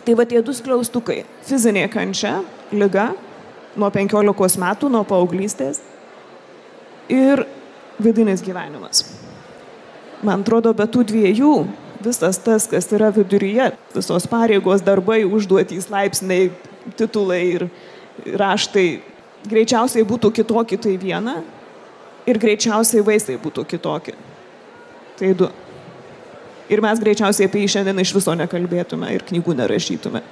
[0.04, 2.42] Tai va tie du skliaustukai- fizinė kančia,
[2.72, 3.14] lyga
[3.76, 5.80] nuo 15 metų, nuo paauglystės
[7.08, 7.46] ir
[8.00, 9.04] vidinis gyvenimas.
[10.22, 11.68] Man atrodo, be tų dviejų
[12.04, 16.50] visas tas, kas yra viduryje, visos pareigos, darbai, užduotys, laipsniai,
[16.96, 17.70] titulai ir
[18.24, 18.86] raštai,
[19.48, 21.40] greičiausiai būtų kitokie tai viena
[22.28, 24.14] ir greičiausiai vaistai būtų kitokie.
[25.18, 25.50] Tai du.
[26.72, 30.22] Ir mes greičiausiai apie jį šiandien iš viso nekalbėtume ir knygų nerašytume.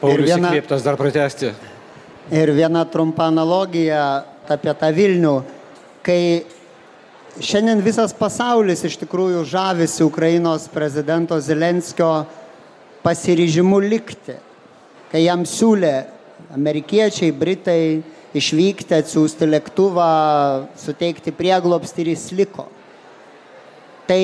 [0.00, 0.52] Paulius viena...
[0.52, 1.50] įkvėptas dar pratesti.
[2.30, 5.34] Ir viena trumpa analogija apie tą Vilnių,
[6.06, 6.20] kai
[7.42, 12.10] šiandien visas pasaulis iš tikrųjų žavisi Ukrainos prezidento Zelenskio
[13.04, 14.38] pasiryžimu likti,
[15.10, 15.94] kai jam siūlė
[16.54, 18.02] amerikiečiai, britai
[18.36, 20.10] išvykti, atsiųsti lėktuvą,
[20.78, 22.66] suteikti prieglobstį ir jis liko.
[24.10, 24.22] Tai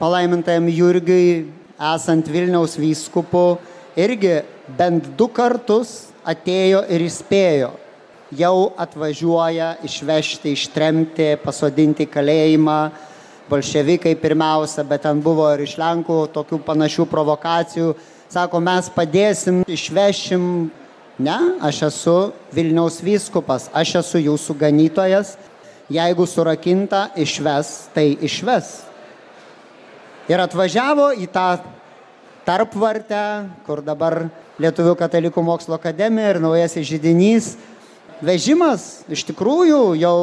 [0.00, 1.46] palaimintajam Jurgiui,
[1.94, 3.56] esant Vilniaus vyskupu,
[3.98, 4.40] irgi
[4.78, 7.72] bent du kartus atėjo ir įspėjo.
[8.36, 12.80] Jau atvažiuoja išvežti, ištremti, pasodinti į kalėjimą.
[13.46, 17.92] Bolševikai pirmiausia, bet ten buvo ir iš Lenkų tokių panašių provokacijų.
[18.26, 20.48] Sako, mes padėsim, išvešim,
[21.16, 22.16] Ne, aš esu
[22.52, 25.36] Vilniaus vyskupas, aš esu jūsų ganytojas.
[25.88, 28.82] Jeigu surakinta išves, tai išves.
[30.28, 31.46] Ir atvažiavo į tą
[32.46, 37.48] tarpvartę, kur dabar Lietuvų katalikų mokslo akademija ir naujasis žydinys.
[38.24, 40.20] Vežimas iš tikrųjų jau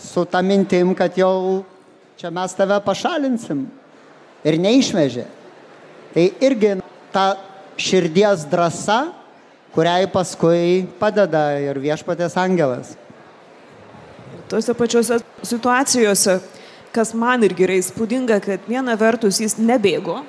[0.00, 1.64] su tą mintim, kad jau
[2.20, 3.66] čia mes tave pašalinsim.
[4.46, 5.24] Ir neišvežė.
[6.14, 6.74] Tai irgi
[7.12, 7.26] ta
[7.80, 9.00] širdies drąsa
[9.76, 12.94] kuriai paskui padeda ir viešpatės angelas.
[14.48, 16.38] Tuose pačiuose situacijose,
[16.94, 20.22] kas man irgi yra įspūdinga, kad viena vertus jis nebėgo,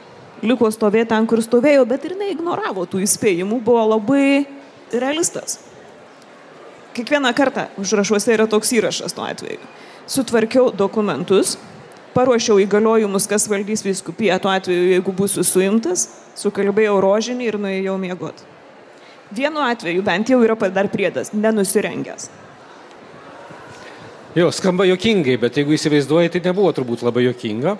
[0.43, 4.43] liko stovėti ten, kur stovėjo, bet ir neignoravo tų įspėjimų, buvo labai
[4.91, 5.61] realistas.
[6.97, 9.61] Kiekvieną kartą užrašuose yra toks įrašas tuo atveju.
[10.09, 11.55] Sutvarkiau dokumentus,
[12.17, 18.56] paruošiau įgaliojimus, kas valdys viskupiją, tuo atveju, jeigu būsiu suimtas, sukalbėjau rožinį ir nuėjau miegoti.
[19.31, 22.29] Vienu atveju bent jau yra dar priedas- nenusirengęs.
[24.35, 27.77] Jo, skamba jokingai, bet jeigu įsivaizduoji, tai nebuvo turbūt labai jokinga.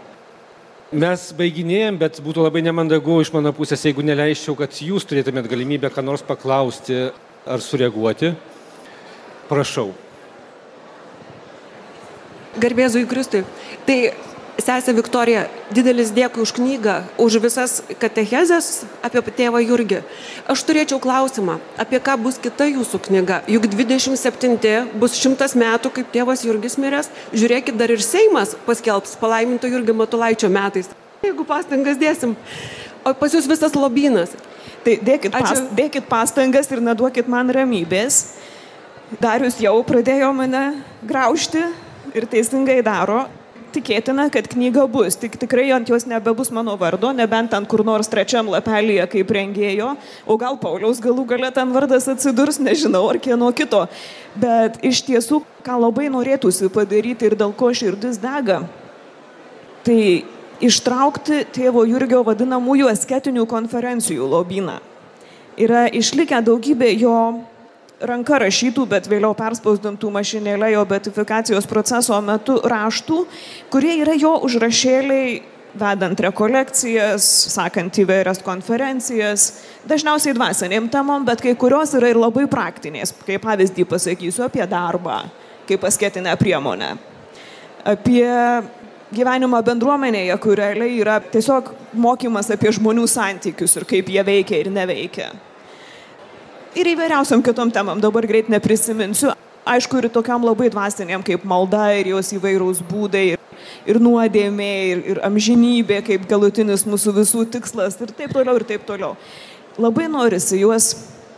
[0.92, 5.92] Mes baiginėjom, bet būtų labai nemandagu iš mano pusės, jeigu neleisčiau, kad jūs turėtumėt galimybę
[5.92, 7.12] ką nors paklausti
[7.46, 8.36] ar sureaguoti.
[9.50, 9.94] Prašau.
[12.58, 13.44] Garbėzui Kristui.
[13.86, 14.14] Tai
[14.58, 20.00] Sesė Viktorija, didelis dėkui už knygą, už visas katechezės apie tėvą Jurgį.
[20.50, 23.44] Aš turėčiau klausimą, apie ką bus kita jūsų knyga.
[23.46, 27.12] Juk 27 bus šimtas metų, kaip tėvas Jurgis miręs.
[27.38, 30.90] Žiūrėkit, dar ir Seimas paskelbs palaiminto Jurgio Matulaičio metais.
[31.22, 32.34] Jeigu pastangas dėsim.
[33.06, 34.34] O pas jūs visas lobynas.
[34.82, 38.24] Tai dėkit, pas, dėkit pastangas ir neduokit man ramybės.
[39.22, 41.62] Darius jau pradėjo mane graužti
[42.18, 43.28] ir teisingai daro
[43.76, 48.10] tikėtina, kad knyga bus, tik tikrai ant jos nebebus mano vardo, nebent ant kur nors
[48.12, 49.94] trečiam lapelyje kaip rengėjo,
[50.26, 53.86] o gal Pauliaus galų gale ten vardas atsidurs, nežinau, ar kieno kito.
[54.38, 58.64] Bet iš tiesų, ką labai norėtųsi padaryti ir dėl ko širdis dega,
[59.88, 60.24] tai
[60.64, 64.80] ištraukti tėvo Jurgio vadinamųjų asketinių konferencijų lobyną.
[65.58, 67.18] Yra išlikę daugybė jo
[68.02, 73.24] ranka rašytų, bet vėliau perspausdintų mašinėlė jo betifikacijos proceso metu raštų,
[73.74, 75.40] kurie yra jo užrašėliai
[75.78, 79.50] vedant rekolekcijas, sakant įvairias konferencijas,
[79.90, 83.14] dažniausiai dvasiniam temom, bet kai kurios yra ir labai praktinės.
[83.28, 85.22] Kaip pavyzdį pasakysiu apie darbą,
[85.70, 86.96] kaip pasketinę priemonę.
[87.88, 88.26] Apie
[89.14, 94.74] gyvenimą bendruomenėje, kur realiai yra tiesiog mokymas apie žmonių santykius ir kaip jie veikia ir
[94.74, 95.30] neveikia
[96.78, 99.34] ir įvairiausiam kitom temam, dabar greit neprisiminsiu.
[99.68, 103.42] Aišku, ir tokiam labai dvasiniam kaip malda ir jos įvairūs būdai, ir,
[103.90, 108.86] ir nuodėmė, ir, ir amžinybė kaip galutinis mūsų visų tikslas ir taip toliau, ir taip
[108.88, 109.18] toliau.
[109.78, 110.94] Labai norisi juos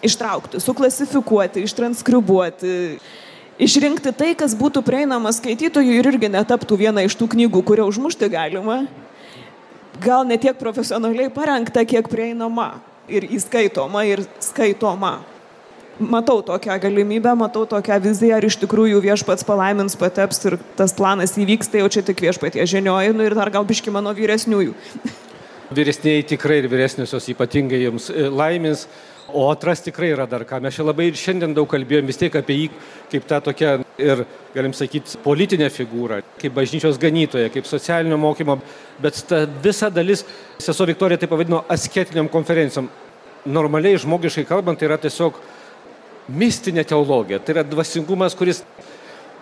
[0.06, 2.76] ištraukti, suklasifikuoti, ištranskribuoti,
[3.60, 8.30] išrinkti tai, kas būtų prieinama skaitytojui ir irgi netaptų viena iš tų knygų, kurią užmušti
[8.32, 8.84] galima.
[10.00, 12.78] Gal ne tiek profesionaliai parengta, kiek prieinama
[13.10, 15.20] ir įskaitoma, ir skaitoma.
[16.00, 21.36] Matau tokią galimybę, matau tokią viziją, ar iš tikrųjų viešpats palaimins pateps ir tas planas
[21.36, 24.78] įvyks, tai jau čia tik viešpatie žinioju nu, ir dar gal biški mano vyresniųjų.
[25.76, 28.88] Vyresniai tikrai ir vyresniosios ypatingai jums e, laimins,
[29.34, 30.62] o atras tikrai yra dar ką.
[30.64, 32.70] Mes čia labai ir šiandien daug kalbėjom vis tiek apie jį
[33.12, 34.24] kaip tą tokią ir,
[34.54, 38.60] galim sakyti, politinę figūrą, kaip bažnyčios ganytoją, kaip socialinio mokymo,
[39.02, 40.26] bet ta visa dalis,
[40.62, 42.90] sesuo Viktorija tai pavadino asketiniam konferencijom
[43.46, 45.40] normaliai žmogiškai kalbant, tai yra tiesiog
[46.30, 47.40] mistinė teologija.
[47.42, 48.64] Tai yra dvasingumas, kuris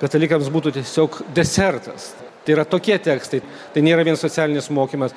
[0.01, 2.13] katalikams būtų tiesiog desertas.
[2.45, 3.41] Tai yra tokie tekstai,
[3.73, 5.15] tai nėra vien socialinis mokymas.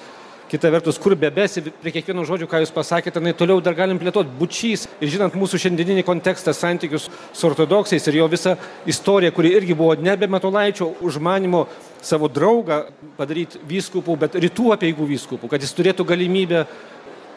[0.51, 4.32] Kita vertus, kur bebesi, prie kiekvieno žodžio, ką jūs pasakėte, tai toliau dar galim plėtoti
[4.34, 4.88] bučys.
[4.98, 8.57] Ir žinant mūsų šiandieninį kontekstą, santykius su ortodoksais ir jo visą
[8.90, 11.68] istoriją, kuri irgi buvo nebe Matulaičio užmanimo
[12.03, 12.80] savo draugą
[13.14, 16.64] padaryti vyskupų, bet rytų apieigų vyskupų, kad jis turėtų galimybę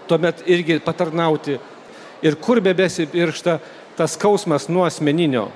[0.10, 1.60] tuomet irgi patarnauti.
[2.26, 3.60] Ir kur bebesi piršta
[3.94, 5.52] tas skausmas nuo asmeninio,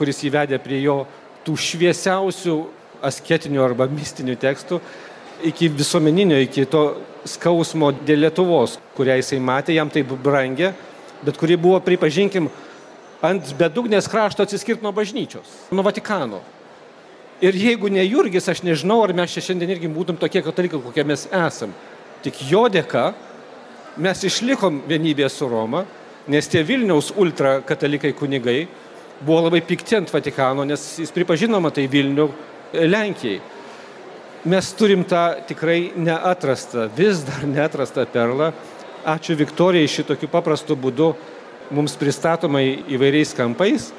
[0.00, 1.02] kuris įvedė prie jo
[1.44, 2.56] tų šviesiausių
[3.04, 4.80] asketinių arba mistinių tekstų,
[5.44, 6.84] iki visuomeninio, iki to
[7.28, 10.72] skausmo dėl Lietuvos, kurią jisai matė, jam tai brangė,
[11.24, 12.48] bet kuri buvo, pripažinkim,
[13.24, 16.40] ant bedugnės krašto atsiskirti nuo bažnyčios, nuo Vatikano.
[17.40, 21.04] Ir jeigu ne Jurgis, aš nežinau, ar mes čia šiandien irgi būtum tokie katalikai, kokie
[21.08, 21.72] mes esam.
[22.24, 23.10] Tik jo dėka
[24.00, 25.86] mes išlikom vienybėje su Roma,
[26.28, 28.58] nes tie Vilniaus ultrakatalikai kunigai
[29.24, 32.28] buvo labai pikti ant Vatikano, nes jis pripažinoma tai Vilnių
[32.72, 33.40] Lenkijai
[34.44, 38.52] mes turim tą tikrai neatrastą, vis dar neatrastą perlą.
[39.04, 41.14] Ačiū Viktorijai šitokiu paprastu būdu
[41.72, 43.90] mums pristatomai įvairiais kampais.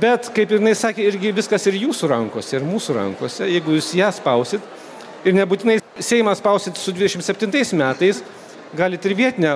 [0.00, 4.10] Bet, kaip jinai sakė, irgi viskas ir jūsų rankose, ir mūsų rankose, jeigu jūs ją
[4.12, 4.64] spausit.
[5.26, 8.20] Ir nebūtinai Seimas spausit su 27 metais,
[8.76, 9.54] galite ir vietinę,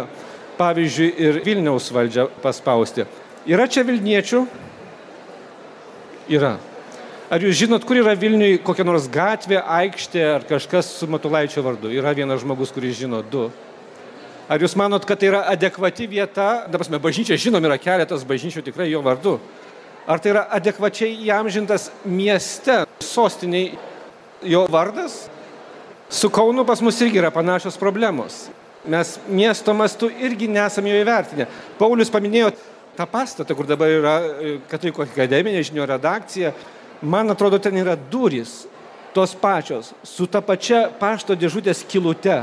[0.56, 3.04] pavyzdžiui, ir Vilniaus valdžią paspausti.
[3.50, 4.44] Yra čia Vilniečių?
[6.30, 6.56] Yra.
[7.30, 11.92] Ar jūs žinot, kur yra Vilniui kokia nors gatvė, aikštė ar kažkas su Matulaičio vardu?
[11.94, 13.44] Yra vienas žmogus, kuris žino du.
[14.50, 16.64] Ar jūs manot, kad tai yra adekvati vieta?
[16.66, 19.36] Dabar mes bažnyčia žinom, yra keletas bažnyčių tikrai jo vardu.
[20.10, 23.78] Ar tai yra adekvačiai įamžintas mieste, sostiniai
[24.50, 25.28] jo vardas?
[26.10, 28.48] Su Kaunu pas mus irgi yra panašios problemos.
[28.82, 31.46] Mes miesto mastu irgi nesame jo įvertinę.
[31.78, 32.50] Paulius paminėjo
[32.98, 36.54] tą pastatą, kur dabar yra e, Katalikų akademinė žinių redakcija
[37.02, 38.66] man atrodo, ten yra durys,
[39.14, 42.42] tos pačios, su ta pačia pašto dėžutės kilute,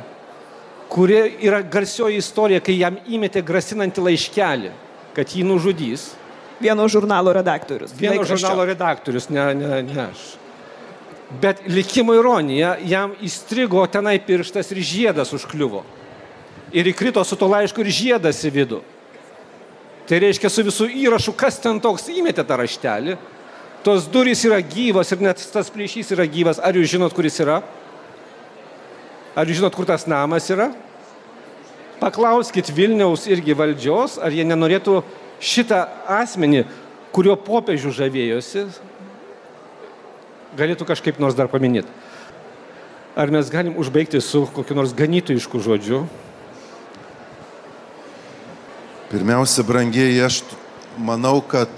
[0.91, 4.71] kuri yra garsioji istorija, kai jam įmetė grasinantį laiškelį,
[5.15, 6.11] kad jį nužudys.
[6.59, 7.93] Vieno žurnalo redaktorius.
[7.93, 8.37] Vieno laikraščio.
[8.41, 10.25] žurnalo redaktorius, ne, ne, ne aš.
[11.41, 15.83] Bet likimo ironija, jam įstrigo tenai pirštas ir žiedas užkliuvo.
[16.75, 18.79] Ir įkrito su to laišku ir žiedas į vidų.
[20.07, 23.17] Tai reiškia su visų įrašu, kas ten toks įmetė tą raštelį
[23.85, 26.61] tos durys yra gyvos ir net tas plyšys yra gyvas.
[26.63, 27.61] Ar jūs žinot, kur jis yra?
[29.37, 30.71] Ar jūs žinot, kur tas namas yra?
[32.01, 35.01] Paklauskit Vilniaus irgi valdžios, ar jie nenorėtų
[35.41, 35.83] šitą
[36.17, 36.65] asmenį,
[37.13, 38.67] kurio popiežių žavėjosi,
[40.57, 41.89] galėtų kažkaip nors dar paminėti.
[43.17, 46.03] Ar mes galim užbaigti su kokiu nors ganytojišku žodžiu?
[49.09, 50.43] Pirmiausia, brangieji, aš
[51.01, 51.71] manau, kad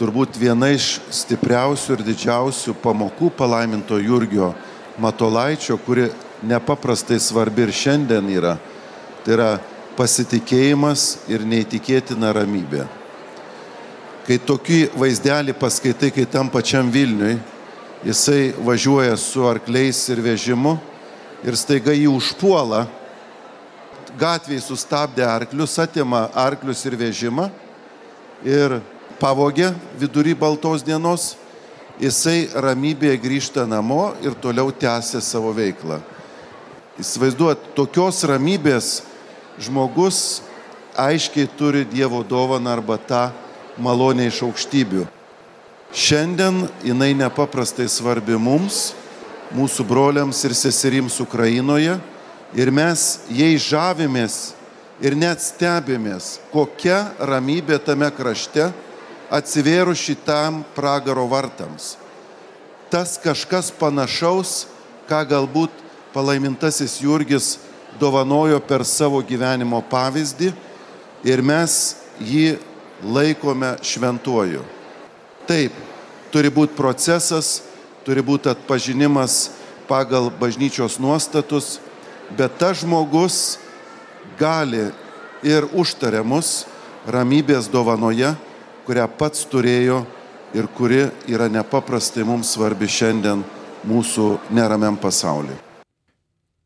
[0.00, 4.52] turbūt viena iš stipriausių ir didžiausių pamokų palaiminto Jurgio
[5.02, 6.08] Matolaičio, kuri
[6.42, 8.56] nepaprastai svarbi ir šiandien yra,
[9.24, 9.50] tai yra
[9.96, 12.86] pasitikėjimas ir neįtikėtina ramybė.
[14.26, 17.36] Kai tokį vaizdelį paskaitai, kai tam pačiam Vilniui,
[18.06, 20.76] jisai važiuoja su arkliais ir vežimu
[21.42, 22.86] ir staiga jį užpuola,
[24.18, 27.48] gatviai sustabdė arklius, atima arklius ir vežimą
[28.44, 28.78] ir
[29.22, 29.70] pavogė
[30.00, 31.36] vidury baltos dienos,
[32.02, 36.00] jisai ramybėje grįžta namo ir toliau tęsia savo veiklą.
[36.98, 39.02] Įsivaizduot, tokios ramybės
[39.62, 40.42] žmogus
[40.98, 43.22] aiškiai turi Dievo dovaną arba tą
[43.78, 45.06] malonę iš aukštybių.
[45.92, 48.92] Šiandien jinai nepaprastai svarbi mums,
[49.52, 51.98] mūsų broliams ir seserims Ukrainoje
[52.56, 54.54] ir mes jai žavimės
[55.04, 58.70] ir net stebimės, kokia ramybė tame krašte
[59.32, 61.96] atsivėrus šitam pragaro vartams.
[62.92, 64.66] Tas kažkas panašaus,
[65.08, 65.72] ką galbūt
[66.12, 67.56] palaimintasis Jurgis
[68.00, 70.52] dovanojo per savo gyvenimo pavyzdį
[71.24, 72.58] ir mes jį
[73.02, 74.60] laikome šventuoju.
[75.48, 75.72] Taip,
[76.30, 77.62] turi būti procesas,
[78.04, 79.50] turi būti atpažinimas
[79.88, 81.78] pagal bažnyčios nuostatus,
[82.36, 83.58] bet tas žmogus
[84.38, 84.90] gali
[85.42, 86.62] ir užtaria mus
[87.08, 88.36] ramybės dovanoje
[88.86, 90.02] kurią pats turėjo
[90.54, 93.44] ir kuri yra nepaprastai mums svarbi šiandien
[93.88, 95.58] mūsų neramiam pasauliu.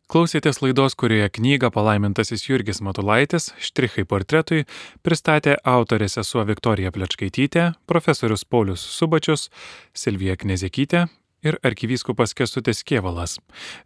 [0.07, 4.63] Klausėtės laidos, kurioje knygą palaimintasis Jurgis Matulaitis Štrichai portretui
[5.03, 9.49] pristatė autorė sesuo Viktorija Plečkaitytė, profesorius Paulius Subačius,
[9.91, 11.09] Silvija Knezekytė
[11.43, 13.41] ir arkivyskupas Kestutis Kievalas.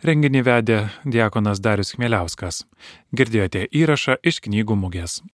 [0.05, 0.79] Renginį vedė
[1.09, 2.67] diakonas Darius Chmieliauskas.
[3.17, 5.23] Girdėjote įrašą iš knygų mugės.